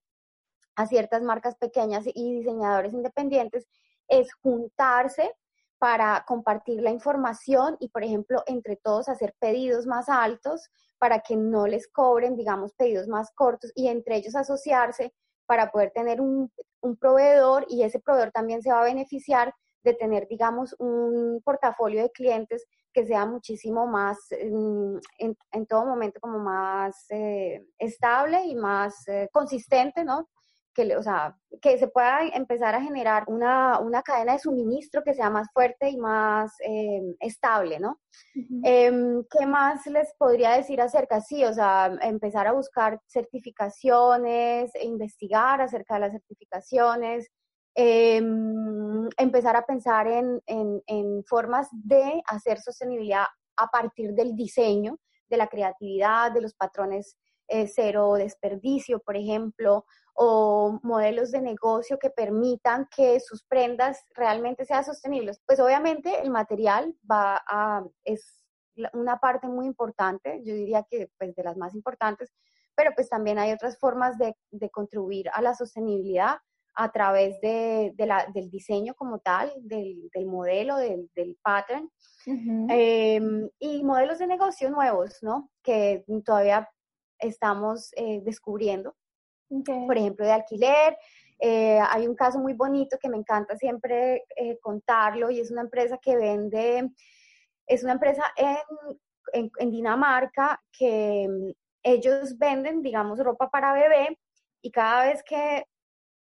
a 0.76 0.86
ciertas 0.86 1.24
marcas 1.24 1.56
pequeñas 1.56 2.06
y 2.06 2.36
diseñadores 2.36 2.94
independientes 2.94 3.68
es 4.08 4.32
juntarse 4.36 5.34
para 5.80 6.26
compartir 6.28 6.82
la 6.82 6.92
información 6.92 7.78
y, 7.80 7.90
por 7.90 8.04
ejemplo, 8.04 8.44
entre 8.46 8.76
todos 8.76 9.10
hacer 9.10 9.34
pedidos 9.40 9.88
más 9.88 10.10
altos 10.10 10.70
para 11.00 11.22
que 11.22 11.38
no 11.38 11.66
les 11.66 11.88
cobren, 11.88 12.36
digamos, 12.36 12.74
pedidos 12.74 13.08
más 13.08 13.32
cortos 13.34 13.72
y 13.74 13.88
entre 13.88 14.18
ellos 14.18 14.36
asociarse 14.36 15.14
para 15.46 15.72
poder 15.72 15.92
tener 15.92 16.22
un, 16.22 16.52
proveedor 17.00 17.66
y 17.70 17.84
ese 17.84 18.00
proveedor 18.00 18.32
también 18.32 18.62
se 18.62 18.72
va 18.72 18.82
a 18.82 18.86
beneficiar 18.86 19.54
de 19.84 19.94
tener, 19.94 20.28
digamos, 20.28 20.76
un 20.80 21.42
portafolio 21.44 22.04
de 22.04 22.12
clientes 22.12 22.66
que 22.94 23.06
sea 23.06 23.26
muchísimo 23.26 23.88
más, 23.88 24.18
mm, 24.32 24.98
en, 25.18 25.66
todo 25.66 25.86
momento, 25.86 26.20
como 26.20 26.40
más 26.40 27.06
eh, 27.10 27.66
estable 27.78 28.46
y 28.46 28.56
más 28.56 29.08
eh, 29.08 29.30
consistente, 29.32 30.04
¿no? 30.04 30.28
Que, 30.74 30.96
o 30.96 31.04
sea, 31.04 31.36
que 31.62 31.78
se 31.78 31.88
pueda 31.88 32.22
empezar 32.34 32.76
a 32.76 32.82
generar 32.82 33.24
una, 33.28 33.80
una, 33.80 34.02
cadena 34.02 34.34
de 34.34 34.40
suministro 34.40 35.04
que 35.04 35.14
sea 35.14 35.30
más 35.30 35.48
fuerte 35.54 35.90
y 35.90 35.98
más 35.98 36.54
eh, 36.66 37.02
estable, 37.20 37.80
¿no? 37.80 38.00
Em, 38.64 39.24
¿Qué 39.30 39.46
más 39.46 39.86
les 39.88 40.14
podría 40.18 40.52
decir 40.52 40.82
acerca? 40.82 41.22
Sí, 41.22 41.44
o 41.44 41.54
sea, 41.54 41.98
empezar 42.02 42.48
a 42.48 42.54
buscar 42.54 43.00
certificaciones, 43.08 44.72
e 44.76 44.86
investigar 44.86 45.62
acerca 45.62 45.96
de 45.96 46.00
las 46.02 46.12
certificaciones, 46.12 47.30
em, 47.76 49.10
empezar 49.18 49.56
a 49.56 49.66
pensar 49.66 50.08
en, 50.08 50.42
en, 50.46 50.82
en 50.88 51.24
formas 51.26 51.68
de 51.72 52.22
hacer 52.28 52.60
sostenibilidad 52.60 53.26
a 53.58 53.68
partir 53.68 54.14
del 54.14 54.36
diseño, 54.36 54.98
de 55.30 55.38
la 55.38 55.48
creatividad, 55.48 56.32
de 56.32 56.42
los 56.42 56.54
patrones 56.54 57.18
eh, 57.50 57.68
cero 57.68 58.14
desperdicio, 58.14 59.00
por 59.00 59.18
ejemplo, 59.18 59.86
o 60.14 60.80
modelos 60.84 61.32
de 61.32 61.42
negocio 61.42 61.98
que 61.98 62.10
permitan 62.10 62.88
que 62.96 63.20
sus 63.20 63.44
prendas 63.44 64.06
realmente 64.14 64.66
sean 64.66 64.84
sostenibles. 64.84 65.42
Pues 65.46 65.60
obviamente 65.60 66.22
el 66.22 66.30
material 66.30 66.96
va 67.10 67.42
a, 67.48 67.84
es 68.04 68.46
una 68.94 69.18
parte 69.18 69.48
muy 69.48 69.66
importante, 69.66 70.42
yo 70.44 70.54
diría 70.54 70.86
que 70.90 71.10
pues 71.18 71.36
de 71.36 71.44
las 71.44 71.58
más 71.58 71.74
importantes, 71.74 72.34
pero 72.76 72.92
pues 72.96 73.10
también 73.10 73.40
hay 73.40 73.52
otras 73.52 73.78
formas 73.78 74.18
de, 74.18 74.36
de 74.52 74.70
contribuir 74.70 75.30
a 75.34 75.42
la 75.42 75.54
sostenibilidad 75.54 76.38
a 76.76 76.92
través 76.92 77.42
de, 77.42 77.94
de 77.96 78.06
la, 78.06 78.26
del 78.34 78.50
diseño 78.50 78.94
como 78.96 79.20
tal, 79.20 79.52
del, 79.58 80.10
del 80.14 80.26
modelo, 80.26 80.78
del, 80.78 81.10
del 81.14 81.38
pattern, 81.42 81.90
em, 82.26 83.50
y 83.60 83.84
modelos 83.84 84.20
de 84.20 84.28
negocio 84.28 84.70
nuevos, 84.70 85.18
¿no? 85.22 85.50
Que 85.62 86.06
todavía 86.24 86.70
estamos 87.20 87.92
eh, 87.96 88.22
descubriendo. 88.24 88.96
Por 89.66 89.98
ejemplo, 89.98 90.26
de 90.26 90.32
alquiler. 90.32 90.98
Eh, 91.40 91.80
hay 91.80 92.08
un 92.08 92.16
caso 92.16 92.40
muy 92.40 92.54
bonito 92.54 92.98
que 93.02 93.10
me 93.10 93.18
encanta 93.18 93.56
siempre 93.56 94.26
eh, 94.36 94.60
contarlo 94.60 95.30
y 95.30 95.40
es 95.40 95.52
una 95.52 95.62
empresa 95.62 95.98
que 95.98 96.18
vende, 96.18 96.90
es 97.66 97.84
una 97.84 97.94
empresa 97.94 98.24
en, 98.36 99.50
en 99.58 99.72
Dinamarca 99.72 100.62
que 100.72 101.28
mm, 101.30 101.52
ellos 101.84 102.38
venden, 102.38 102.82
digamos, 102.82 103.20
ropa 103.20 103.50
para 103.50 103.74
bebé 103.74 104.20
y 104.62 104.72
cada 104.72 105.06
vez 105.06 105.24
que 105.24 105.64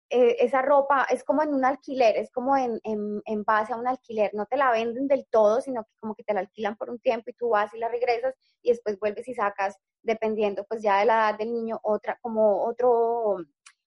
eh, 0.10 0.38
esa 0.40 0.62
ropa 0.62 1.08
es 1.10 1.24
como 1.24 1.42
en 1.42 1.54
un 1.54 1.66
alquiler, 1.66 2.16
es 2.18 2.32
como 2.32 2.56
en, 2.56 2.80
en, 2.84 3.44
base 3.44 3.74
a 3.74 3.76
un 3.76 3.88
alquiler, 3.88 4.32
no 4.34 4.46
te 4.46 4.56
la 4.56 4.72
venden 4.72 5.08
del 5.08 5.26
todo, 5.32 5.62
sino 5.62 5.84
que 5.84 5.92
como 6.00 6.14
que 6.14 6.24
te 6.24 6.34
la 6.34 6.42
alquilan 6.42 6.76
por 6.76 6.92
un 6.92 7.00
tiempo 7.00 7.30
y 7.30 7.34
tú 7.34 7.50
vas 7.50 7.74
y 7.74 7.80
la 7.80 7.90
regresas 7.90 8.36
y 8.62 8.70
después 8.70 9.00
vuelves 9.00 9.28
y 9.28 9.34
sacas, 9.34 9.78
dependiendo 10.04 10.64
pues 10.66 10.84
ya 10.84 11.00
de 11.00 11.06
la 11.06 11.30
edad 11.30 11.38
del 11.40 11.52
niño, 11.54 11.80
otra, 11.82 12.20
como 12.22 12.64
otro, 12.66 13.38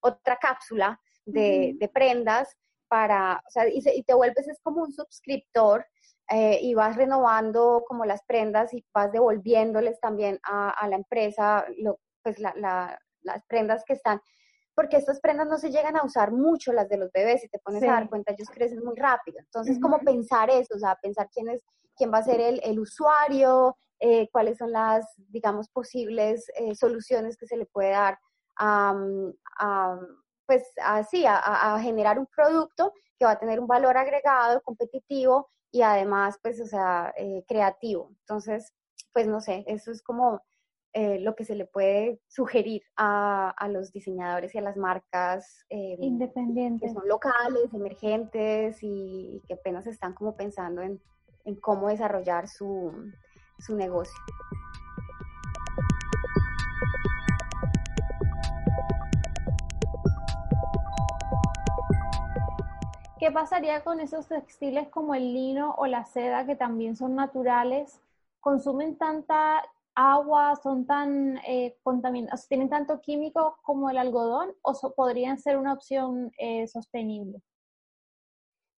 otra 0.00 0.36
cápsula 0.38 1.00
de, 1.24 1.74
de 1.78 1.88
prendas 1.88 2.56
para, 2.88 3.42
o 3.46 3.50
sea, 3.50 3.68
y, 3.68 4.02
te 4.02 4.14
vuelves, 4.14 4.48
es 4.48 4.58
como 4.62 4.82
un 4.82 4.92
suscriptor 4.92 5.86
eh, 6.30 6.58
y 6.60 6.74
vas 6.74 6.96
renovando 6.96 7.84
como 7.86 8.04
las 8.04 8.22
prendas 8.24 8.74
y 8.74 8.84
vas 8.92 9.12
devolviéndoles 9.12 10.00
también 10.00 10.40
a, 10.42 10.70
a 10.70 10.88
la 10.88 10.96
empresa, 10.96 11.64
lo, 11.76 12.00
pues 12.22 12.38
la, 12.38 12.52
la, 12.56 12.98
las 13.22 13.44
prendas 13.46 13.84
que 13.84 13.92
están 13.92 14.20
porque 14.78 14.96
estas 14.96 15.18
prendas 15.18 15.48
no 15.48 15.58
se 15.58 15.72
llegan 15.72 15.96
a 15.96 16.04
usar 16.04 16.30
mucho, 16.30 16.72
las 16.72 16.88
de 16.88 16.98
los 16.98 17.10
bebés, 17.10 17.40
si 17.40 17.48
te 17.48 17.58
pones 17.58 17.82
a 17.82 17.86
dar 17.86 18.08
cuenta, 18.08 18.32
ellos 18.32 18.48
crecen 18.48 18.78
muy 18.84 18.94
rápido. 18.94 19.40
Entonces, 19.40 19.76
¿cómo 19.82 19.98
pensar 19.98 20.50
eso? 20.50 20.76
O 20.76 20.78
sea, 20.78 20.94
pensar 21.02 21.28
quién, 21.32 21.48
es, 21.48 21.64
quién 21.96 22.12
va 22.12 22.18
a 22.18 22.22
ser 22.22 22.40
el, 22.40 22.60
el 22.62 22.78
usuario, 22.78 23.76
eh, 23.98 24.28
cuáles 24.30 24.56
son 24.56 24.70
las, 24.70 25.04
digamos, 25.16 25.68
posibles 25.68 26.46
eh, 26.54 26.76
soluciones 26.76 27.36
que 27.36 27.48
se 27.48 27.56
le 27.56 27.66
puede 27.66 27.90
dar 27.90 28.20
a, 28.56 29.98
pues 30.46 30.62
así, 30.80 31.24
a, 31.26 31.76
generar 31.82 32.16
un 32.16 32.26
producto 32.26 32.92
que 33.18 33.24
va 33.24 33.32
a 33.32 33.38
tener 33.40 33.58
un 33.58 33.66
valor 33.66 33.96
agregado, 33.96 34.62
competitivo 34.62 35.48
y 35.72 35.82
además, 35.82 36.38
pues, 36.40 36.60
o 36.60 36.66
sea, 36.66 37.12
eh, 37.16 37.42
creativo. 37.48 38.12
Entonces, 38.20 38.72
pues 39.12 39.26
no 39.26 39.40
sé, 39.40 39.64
eso 39.66 39.90
es 39.90 40.02
como 40.04 40.40
eh, 40.94 41.20
lo 41.20 41.34
que 41.34 41.44
se 41.44 41.54
le 41.54 41.66
puede 41.66 42.20
sugerir 42.28 42.82
a, 42.96 43.50
a 43.50 43.68
los 43.68 43.92
diseñadores 43.92 44.54
y 44.54 44.58
a 44.58 44.62
las 44.62 44.76
marcas 44.76 45.66
eh, 45.68 45.96
independientes 46.00 46.88
que 46.88 46.94
son 46.94 47.06
locales, 47.06 47.72
emergentes 47.74 48.78
y, 48.82 49.42
que 49.46 49.54
apenas 49.54 49.86
están 49.86 50.14
como 50.14 50.34
pensando 50.34 50.80
en, 50.80 51.00
en 51.44 51.56
cómo 51.56 51.88
desarrollar 51.88 52.48
su, 52.48 52.92
su 53.58 53.76
negocio. 53.76 54.18
¿Qué 63.18 63.30
pasaría 63.30 63.82
con 63.82 64.00
esos 64.00 64.28
textiles 64.28 64.88
como 64.88 65.14
el 65.14 65.34
lino 65.34 65.74
o 65.76 65.86
la 65.86 66.04
seda 66.04 66.46
que 66.46 66.56
también 66.56 66.96
son 66.96 67.14
naturales? 67.14 68.00
¿Consumen 68.40 68.96
tanta 68.96 69.62
agua 69.98 70.54
son 70.62 70.86
tan 70.86 71.38
eh, 71.38 71.76
tienen 72.48 72.68
tanto 72.70 73.00
químico 73.00 73.58
como 73.62 73.90
el 73.90 73.98
algodón 73.98 74.54
o 74.62 74.94
podrían 74.94 75.38
ser 75.38 75.58
una 75.58 75.72
opción 75.72 76.30
eh, 76.38 76.68
sostenible? 76.68 77.42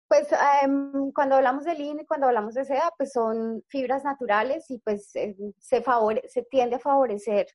Pues 0.09 0.29
em, 0.63 1.13
cuando 1.13 1.37
hablamos 1.37 1.65
de 1.65 1.75
lino 1.75 2.01
y 2.01 2.07
cuando 2.07 2.27
hablamos 2.27 2.55
de 2.55 2.65
seda, 2.65 2.91
pues 2.97 3.13
son 3.13 3.63
fibras 3.69 4.03
naturales 4.03 4.69
y 4.71 4.79
pues 4.79 5.15
eh, 5.15 5.37
se, 5.59 5.85
se 6.27 6.43
tiende 6.45 6.77
a 6.77 6.81
favorecer 6.81 7.47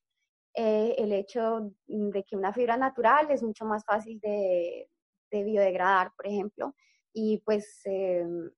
eh, 0.54 0.94
el 0.96 1.12
hecho 1.12 1.72
de 1.86 2.24
que 2.24 2.36
una 2.36 2.52
fibra 2.52 2.76
natural 2.76 3.30
es 3.30 3.42
mucho 3.42 3.64
más 3.64 3.84
fácil 3.84 4.20
de, 4.20 4.88
de 5.30 5.42
biodegradar, 5.42 6.12
por 6.16 6.26
ejemplo, 6.26 6.74
y 7.12 7.42
pues, 7.44 7.80
em, 7.84 8.50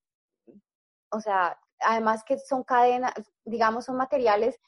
o 1.11 1.21
sea, 1.21 1.59
además 1.81 2.23
que 2.25 2.39
son 2.39 2.63
cadenas, 2.63 3.15
digamos, 3.45 3.87
son 3.87 3.97
materiales 3.97 4.61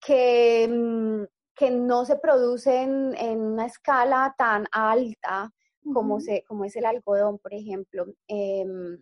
que, 0.00 0.68
mm, 0.68 1.24
que 1.54 1.70
no 1.70 2.04
se 2.04 2.16
producen 2.16 3.14
en 3.16 3.40
una 3.40 3.66
escala 3.66 4.34
tan 4.38 4.66
alta 4.72 5.52
como, 5.92 6.20
se, 6.20 6.44
como 6.44 6.64
es 6.64 6.76
el 6.76 6.86
algodón, 6.86 7.38
por 7.38 7.54
ejemplo. 7.54 8.06
Em, 8.28 8.98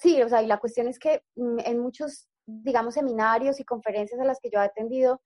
sí, 0.00 0.22
o 0.22 0.28
sea, 0.28 0.42
y 0.42 0.46
la 0.46 0.58
cuestión 0.58 0.88
es 0.88 0.98
que 0.98 1.22
mm, 1.36 1.58
en 1.64 1.78
muchos, 1.80 2.28
digamos, 2.46 2.94
seminarios 2.94 3.60
y 3.60 3.64
conferencias 3.64 4.20
a 4.20 4.24
las 4.24 4.38
que 4.40 4.50
yo 4.50 4.60
he 4.60 4.64
atendido, 4.64 5.20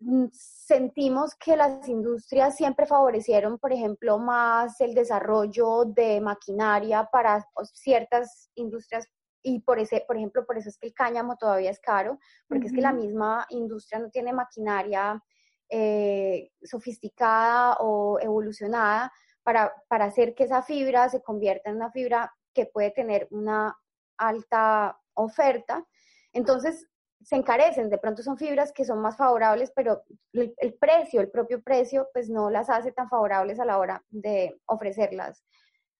mm, 0.00 0.26
sentimos 0.32 1.34
que 1.36 1.56
las 1.56 1.88
industrias 1.88 2.56
siempre 2.56 2.86
favorecieron, 2.86 3.58
por 3.58 3.72
ejemplo, 3.72 4.18
más 4.18 4.80
el 4.80 4.94
desarrollo 4.94 5.84
de 5.84 6.20
maquinaria 6.20 7.08
para 7.10 7.46
ciertas 7.74 8.50
industrias 8.54 9.06
y 9.44 9.60
por 9.60 9.78
ese, 9.78 10.02
por 10.06 10.16
ejemplo, 10.16 10.46
por 10.46 10.56
eso 10.56 10.70
es 10.70 10.78
que 10.78 10.86
el 10.88 10.94
cáñamo 10.94 11.36
todavía 11.36 11.70
es 11.70 11.78
caro, 11.78 12.18
porque 12.48 12.66
es 12.66 12.72
que 12.72 12.80
la 12.80 12.94
misma 12.94 13.46
industria 13.50 14.00
no 14.00 14.08
tiene 14.10 14.32
maquinaria 14.32 15.22
eh, 15.68 16.50
sofisticada 16.62 17.76
o 17.80 18.18
evolucionada 18.20 19.12
para, 19.42 19.72
para 19.86 20.06
hacer 20.06 20.34
que 20.34 20.44
esa 20.44 20.62
fibra 20.62 21.10
se 21.10 21.22
convierta 21.22 21.68
en 21.68 21.76
una 21.76 21.90
fibra 21.90 22.34
que 22.54 22.64
puede 22.64 22.90
tener 22.90 23.28
una 23.30 23.76
alta 24.16 24.98
oferta. 25.12 25.86
Entonces, 26.32 26.88
se 27.22 27.36
encarecen, 27.36 27.90
de 27.90 27.98
pronto 27.98 28.22
son 28.22 28.38
fibras 28.38 28.72
que 28.72 28.86
son 28.86 29.00
más 29.00 29.18
favorables, 29.18 29.72
pero 29.76 30.04
el, 30.32 30.54
el, 30.56 30.74
precio, 30.74 31.20
el 31.20 31.30
propio 31.30 31.62
precio, 31.62 32.08
pues 32.14 32.30
no 32.30 32.48
las 32.48 32.70
hace 32.70 32.92
tan 32.92 33.10
favorables 33.10 33.60
a 33.60 33.66
la 33.66 33.76
hora 33.76 34.02
de 34.08 34.58
ofrecerlas 34.66 35.44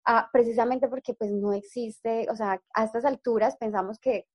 Ah, 0.07 0.29
precisamente 0.33 0.88
porque 0.88 1.14
pues 1.14 1.31
no 1.31 1.53
existe, 1.55 2.27
o 2.31 2.37
sea, 2.37 2.61
a 2.75 2.85
estas 2.85 3.07
alturas 3.07 3.57
pensamos 3.57 3.99
que, 3.99 4.27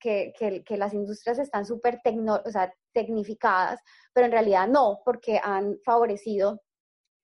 que, 0.00 0.32
que, 0.66 0.76
las 0.76 0.94
industrias 0.94 1.38
están 1.38 1.64
súper 1.64 2.00
o 2.44 2.50
sea, 2.50 2.74
tecnificadas, 2.92 3.80
pero 4.12 4.26
en 4.26 4.32
realidad 4.32 4.66
no, 4.66 5.00
porque 5.04 5.40
han 5.42 5.78
favorecido 5.84 6.60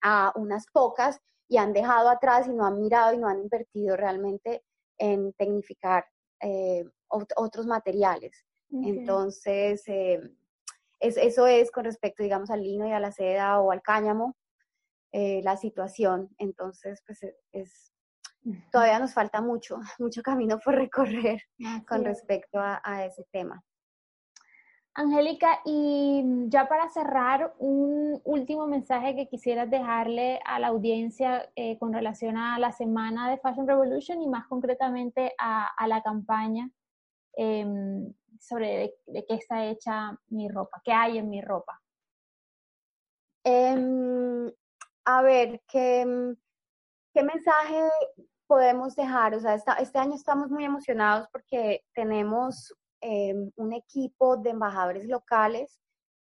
a 0.01 0.33
unas 0.37 0.67
pocas 0.73 1.21
y 1.49 1.57
han 1.57 1.73
dejado 1.73 2.09
atrás 2.09 2.47
y 2.47 2.53
no 2.53 2.67
han 2.67 2.81
mirado 2.81 3.15
y 3.15 3.19
no 3.19 3.29
han 3.29 3.41
invertido 3.41 3.97
realmente 3.97 4.63
en 4.99 5.33
tecnificar 5.33 6.05
eh, 6.41 6.85
otros 7.09 7.67
materiales. 7.67 8.45
Entonces, 8.71 9.83
eh, 9.89 10.21
eso 11.01 11.47
es 11.47 11.71
con 11.71 11.85
respecto, 11.85 12.23
digamos, 12.23 12.51
al 12.51 12.63
lino 12.63 12.87
y 12.87 12.93
a 12.93 13.01
la 13.01 13.11
seda 13.13 13.61
o 13.61 13.73
al 13.73 13.83
cáñamo, 13.83 14.37
eh, 15.13 15.41
la 15.43 15.57
situación. 15.57 16.29
Entonces, 16.39 17.03
pues 17.07 17.23
e, 17.23 17.37
es, 17.53 17.93
todavía 18.71 18.99
nos 18.99 19.15
falta 19.15 19.41
mucho, 19.41 19.79
mucho 19.99 20.23
camino 20.23 20.59
por 20.59 20.75
recorrer 20.75 21.43
con 21.87 22.05
respecto 22.05 22.59
a, 22.61 23.05
ese 23.05 23.25
tema. 23.31 23.63
Angélica, 24.95 25.61
y 25.65 26.25
ya 26.49 26.69
para 26.69 26.89
cerrar, 26.89 27.55
un 27.59 28.21
último 28.25 28.67
mensaje 28.67 29.15
que 29.15 29.29
quisieras 29.29 29.71
dejarle 29.71 30.41
a 30.45 30.59
la 30.59 30.69
audiencia 30.69 31.49
eh, 31.55 31.79
con 31.79 31.93
relación 31.93 32.37
a 32.37 32.59
la 32.59 32.73
semana 32.73 33.31
de 33.31 33.39
Fashion 33.39 33.69
Revolution 33.69 34.21
y 34.21 34.27
más 34.27 34.49
concretamente 34.49 35.35
a, 35.39 35.87
la 35.87 36.03
campaña 36.03 36.69
em, 37.35 38.13
sobre 38.41 38.97
de, 39.07 39.25
qué 39.25 39.35
está 39.35 39.67
hecha 39.67 40.19
mi 40.31 40.49
ropa, 40.49 40.83
qué 40.85 40.93
hay 40.93 41.19
en 41.19 41.31
mi 41.31 41.41
ropa. 41.43 41.81
Em, 43.45 44.51
a 45.11 45.23
ver, 45.23 45.63
¿qué, 45.67 46.05
¿qué 47.15 47.23
mensaje 47.23 47.81
podemos 48.47 48.95
dejar? 48.95 49.35
O 49.35 49.41
sea, 49.41 49.55
este 49.81 49.99
año 49.99 50.15
estamos 50.15 50.51
muy 50.51 50.67
emocionados 50.67 51.29
porque 51.33 51.83
tenemos 51.95 52.75
eh, 53.01 53.33
un 53.57 53.73
equipo 53.73 54.37
de 54.37 54.51
embajadores 54.51 55.07
locales 55.07 55.81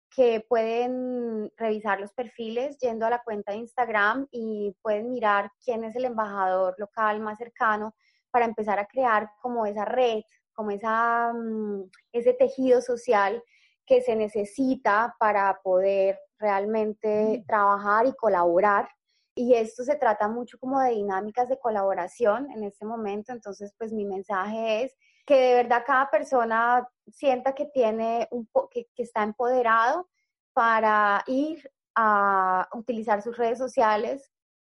que 0.08 0.42
pueden 0.48 1.52
revisar 1.58 2.00
los 2.00 2.14
perfiles 2.14 2.78
yendo 2.78 3.04
a 3.04 3.10
la 3.10 3.22
cuenta 3.22 3.52
de 3.52 3.58
Instagram 3.58 4.26
y 4.30 4.74
pueden 4.80 5.10
mirar 5.10 5.50
quién 5.62 5.84
es 5.84 5.94
el 5.94 6.06
embajador 6.06 6.74
local 6.78 7.20
más 7.20 7.36
cercano 7.36 7.94
para 8.30 8.46
empezar 8.46 8.78
a 8.78 8.86
crear 8.86 9.32
como 9.42 9.66
esa 9.66 9.84
red, 9.84 10.22
como 10.54 10.70
esa, 10.70 11.30
mm, 11.34 11.90
ese 12.12 12.32
tejido 12.32 12.80
social 12.80 13.42
que 13.84 14.00
se 14.00 14.16
necesita 14.16 15.14
para 15.18 15.60
poder 15.62 16.18
realmente 16.42 17.44
trabajar 17.46 18.06
y 18.06 18.12
colaborar. 18.14 18.88
Y 19.34 19.54
esto 19.54 19.84
se 19.84 19.96
trata 19.96 20.28
mucho 20.28 20.58
como 20.58 20.80
de 20.80 20.90
dinámicas 20.90 21.48
de 21.48 21.58
colaboración 21.58 22.50
en 22.50 22.64
este 22.64 22.84
momento. 22.84 23.32
Entonces, 23.32 23.72
pues 23.78 23.92
mi 23.92 24.04
mensaje 24.04 24.84
es 24.84 24.94
que 25.24 25.36
de 25.36 25.54
verdad 25.54 25.84
cada 25.86 26.10
persona 26.10 26.86
sienta 27.06 27.54
que 27.54 27.66
tiene 27.66 28.28
un 28.30 28.46
que, 28.70 28.88
que 28.94 29.02
está 29.04 29.22
empoderado 29.22 30.08
para 30.52 31.22
ir 31.26 31.70
a 31.94 32.68
utilizar 32.74 33.22
sus 33.22 33.36
redes 33.36 33.58
sociales, 33.58 34.30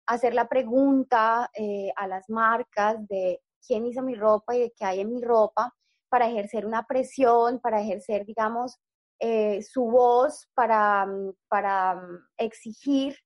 hacer 0.07 0.33
la 0.33 0.47
pregunta 0.47 1.49
eh, 1.53 1.91
a 1.95 2.07
las 2.07 2.29
marcas 2.29 3.05
de 3.07 3.41
quién 3.65 3.85
hizo 3.85 4.01
mi 4.01 4.15
ropa 4.15 4.55
y 4.55 4.61
de 4.61 4.73
qué 4.75 4.85
hay 4.85 4.99
en 5.01 5.13
mi 5.13 5.21
ropa, 5.21 5.73
para 6.09 6.29
ejercer 6.29 6.65
una 6.65 6.85
presión, 6.85 7.59
para 7.59 7.81
ejercer, 7.81 8.25
digamos, 8.25 8.79
eh, 9.19 9.61
su 9.61 9.85
voz, 9.85 10.49
para, 10.53 11.07
para 11.47 12.01
exigir 12.37 13.17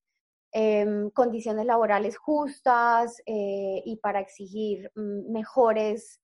em, 0.52 1.10
condiciones 1.12 1.65
laborales 1.65 2.17
justas 2.17 3.21
eh, 3.25 3.82
y 3.86 3.97
para 3.97 4.19
exigir 4.19 4.91
mm, 4.95 5.32
mejores 5.32 6.19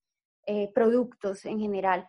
productos 0.75 1.43
en 1.45 1.59
general. 1.59 2.07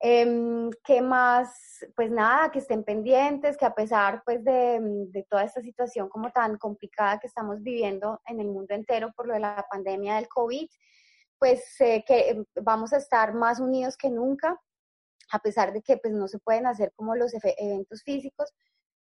Eh, 0.00 0.70
¿Qué 0.84 1.00
más? 1.00 1.84
Pues 1.94 2.10
nada, 2.10 2.50
que 2.50 2.58
estén 2.58 2.84
pendientes, 2.84 3.56
que 3.56 3.64
a 3.64 3.74
pesar 3.74 4.22
pues 4.24 4.44
de, 4.44 4.78
de, 5.08 5.22
toda 5.30 5.44
esta 5.44 5.62
situación 5.62 6.08
como 6.08 6.30
tan 6.30 6.58
complicada 6.58 7.18
que 7.18 7.28
estamos 7.28 7.62
viviendo 7.62 8.20
en 8.26 8.40
el 8.40 8.48
mundo 8.48 8.74
entero 8.74 9.12
por 9.16 9.26
lo 9.26 9.34
de 9.34 9.40
la 9.40 9.64
pandemia 9.70 10.16
del 10.16 10.28
COVID, 10.28 10.68
pues 11.38 11.76
que 11.78 12.30
em, 12.30 12.44
vamos 12.62 12.92
a 12.92 12.98
estar 12.98 13.34
más 13.34 13.58
unidos 13.58 13.96
que 13.96 14.10
nunca, 14.10 14.60
a 15.32 15.38
pesar 15.38 15.72
de 15.72 15.82
que 15.82 15.96
pues 15.96 16.14
no 16.14 16.28
se 16.28 16.38
pueden 16.38 16.66
hacer 16.66 16.92
como 16.96 17.14
los 17.14 17.32
eventos 17.34 18.02
físicos, 18.02 18.52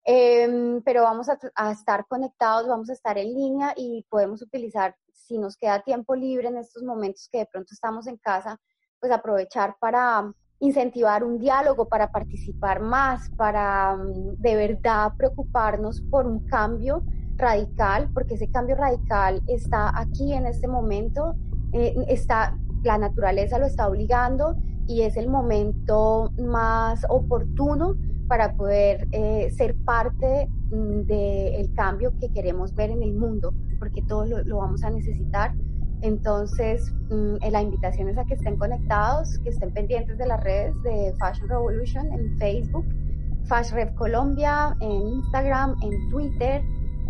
eh, 0.04 0.80
pero 0.84 1.02
vamos 1.04 1.28
a, 1.28 1.38
a, 1.54 1.70
estar 1.70 2.06
conectados, 2.08 2.66
vamos 2.66 2.90
a 2.90 2.92
estar 2.92 3.18
en 3.18 3.32
línea 3.32 3.72
y 3.76 4.04
podemos 4.10 4.42
utilizar, 4.42 4.96
si 5.12 5.38
nos 5.38 5.56
queda 5.56 5.82
tiempo 5.82 6.16
libre 6.16 6.48
en 6.48 6.56
estos 6.56 6.82
momentos 6.82 7.28
que 7.30 7.38
de 7.38 7.46
pronto 7.46 7.72
estamos 7.72 8.06
en 8.06 8.16
casa, 8.16 8.60
pues 8.98 9.12
aprovechar 9.12 9.76
para 9.80 10.32
incentivar 10.62 11.24
un 11.24 11.38
diálogo, 11.38 11.88
para 11.88 12.10
participar 12.12 12.80
más, 12.80 13.28
para 13.36 13.96
mm, 13.96 14.36
de 14.38 14.56
verdad 14.56 15.12
preocuparnos 15.16 16.00
por 16.02 16.26
un 16.26 16.46
cambio 16.46 17.02
radical, 17.36 18.10
porque 18.14 18.34
ese 18.34 18.50
cambio 18.50 18.76
radical 18.76 19.42
está 19.48 19.90
aquí 19.98 20.32
en 20.32 20.46
este 20.46 20.68
momento, 20.68 21.34
eh, 21.72 21.94
está, 22.08 22.56
la 22.84 22.96
naturaleza 22.96 23.58
lo 23.58 23.66
está 23.66 23.88
obligando 23.88 24.56
y 24.86 25.02
es 25.02 25.16
el 25.16 25.28
momento 25.28 26.32
más 26.38 27.04
oportuno 27.08 27.96
para 28.28 28.54
poder 28.54 29.06
eh, 29.12 29.50
ser 29.56 29.74
parte 29.84 30.48
mm, 30.70 31.02
del 31.02 31.72
cambio 31.74 32.12
que 32.20 32.28
queremos 32.30 32.74
ver 32.74 32.90
en 32.90 33.02
el 33.02 33.14
mundo, 33.14 33.52
porque 33.78 34.02
todos 34.02 34.28
lo 34.28 34.58
vamos 34.58 34.82
a 34.84 34.90
necesitar 34.90 35.54
entonces, 36.02 36.92
mm, 37.10 37.36
la 37.50 37.62
invitación 37.62 38.08
es 38.08 38.18
a 38.18 38.24
que 38.24 38.34
estén 38.34 38.56
conectados, 38.56 39.38
que 39.38 39.50
estén 39.50 39.72
pendientes 39.72 40.18
de 40.18 40.26
las 40.26 40.42
redes 40.42 40.74
de 40.82 41.14
Fashion 41.18 41.48
Revolution 41.48 42.12
en 42.12 42.36
Facebook, 42.38 42.84
Fashion 43.44 43.76
Rev 43.76 43.94
Colombia, 43.94 44.76
en 44.80 44.90
Instagram, 44.90 45.76
en 45.82 46.10
Twitter. 46.10 46.62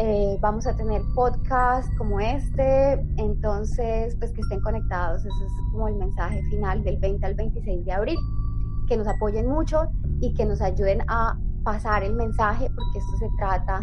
Eh, 0.05 0.37
vamos 0.41 0.67
a 0.67 0.75
tener 0.75 1.01
podcasts 1.15 1.89
como 1.97 2.19
este, 2.19 2.95
entonces, 3.19 4.17
pues 4.17 4.33
que 4.33 4.41
estén 4.41 4.61
conectados. 4.61 5.21
Ese 5.21 5.29
es 5.29 5.53
como 5.71 5.87
el 5.87 5.95
mensaje 5.95 6.43
final 6.51 6.83
del 6.83 6.99
20 6.99 7.25
al 7.25 7.35
26 7.37 7.85
de 7.85 7.93
abril. 7.93 8.19
Que 8.89 8.97
nos 8.97 9.07
apoyen 9.07 9.49
mucho 9.49 9.85
y 10.21 10.35
que 10.35 10.45
nos 10.45 10.61
ayuden 10.61 11.03
a 11.07 11.39
pasar 11.63 12.03
el 12.03 12.15
mensaje, 12.15 12.69
porque 12.75 12.99
esto 12.99 13.17
se 13.19 13.29
trata 13.39 13.79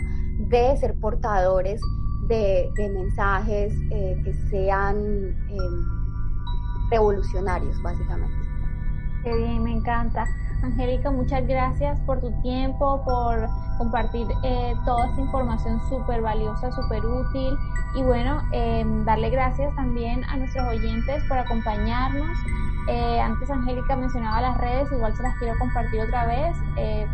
de 0.49 0.75
ser 0.75 0.99
portadores 0.99 1.79
de, 2.27 2.69
mensajes 2.77 3.73
eh, 3.89 4.21
que 4.25 4.33
sean 4.49 4.97
em, 4.97 5.85
revolucionarios, 6.91 7.81
básicamente. 7.81 8.35
Qué 9.23 9.37
bien, 9.37 9.63
me 9.63 9.71
encanta. 9.71 10.25
Angélica, 10.63 11.11
muchas 11.11 11.47
gracias 11.47 11.97
por 12.01 12.19
tu 12.19 12.29
tiempo, 12.41 13.01
por 13.05 13.47
compartir 13.79 14.27
eh, 14.43 14.75
toda 14.85 15.07
esta 15.07 15.21
información 15.21 15.81
súper 15.89 16.21
valiosa, 16.21 16.71
súper 16.71 17.03
útil. 17.03 17.57
Y 17.95 18.03
bueno, 18.03 18.43
em, 18.51 19.03
darle 19.05 19.31
gracias 19.31 19.73
también 19.75 20.23
a 20.25 20.37
nuestros 20.37 20.67
oyentes 20.67 21.23
por 21.27 21.39
acompañarnos. 21.39 22.37
Eh, 22.87 23.19
antes 23.19 23.49
Angélica 23.49 23.95
mencionaba 23.95 24.41
las 24.41 24.57
redes, 24.59 24.91
igual 24.91 25.15
se 25.15 25.23
las 25.23 25.35
quiero 25.37 25.57
compartir 25.57 26.01
otra 26.01 26.27
vez. 26.27 26.55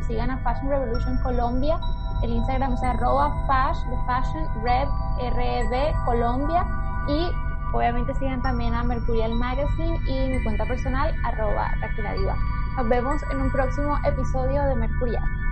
sigan 0.07 0.29
a 0.29 0.37
Fashion 0.39 0.69
Revolution 0.69 1.17
Colombia 1.23 1.79
el 2.21 2.31
Instagram 2.31 2.73
es 2.73 2.83
arroba 2.83 3.31
fash, 3.45 3.77
fashion, 4.05 4.47
red, 4.63 4.87
RED, 5.35 5.93
Colombia. 6.05 6.65
Y 7.07 7.29
obviamente 7.73 8.15
sigan 8.15 8.41
también 8.41 8.73
a 8.73 8.83
Mercurial 8.83 9.35
Magazine 9.35 9.99
y 10.07 10.29
mi 10.29 10.43
cuenta 10.43 10.65
personal, 10.65 11.13
arroba 11.23 11.71
Raquel 11.81 12.05
Nos 12.77 12.89
vemos 12.89 13.21
en 13.31 13.41
un 13.41 13.51
próximo 13.51 13.97
episodio 14.05 14.63
de 14.63 14.75
Mercurial. 14.75 15.44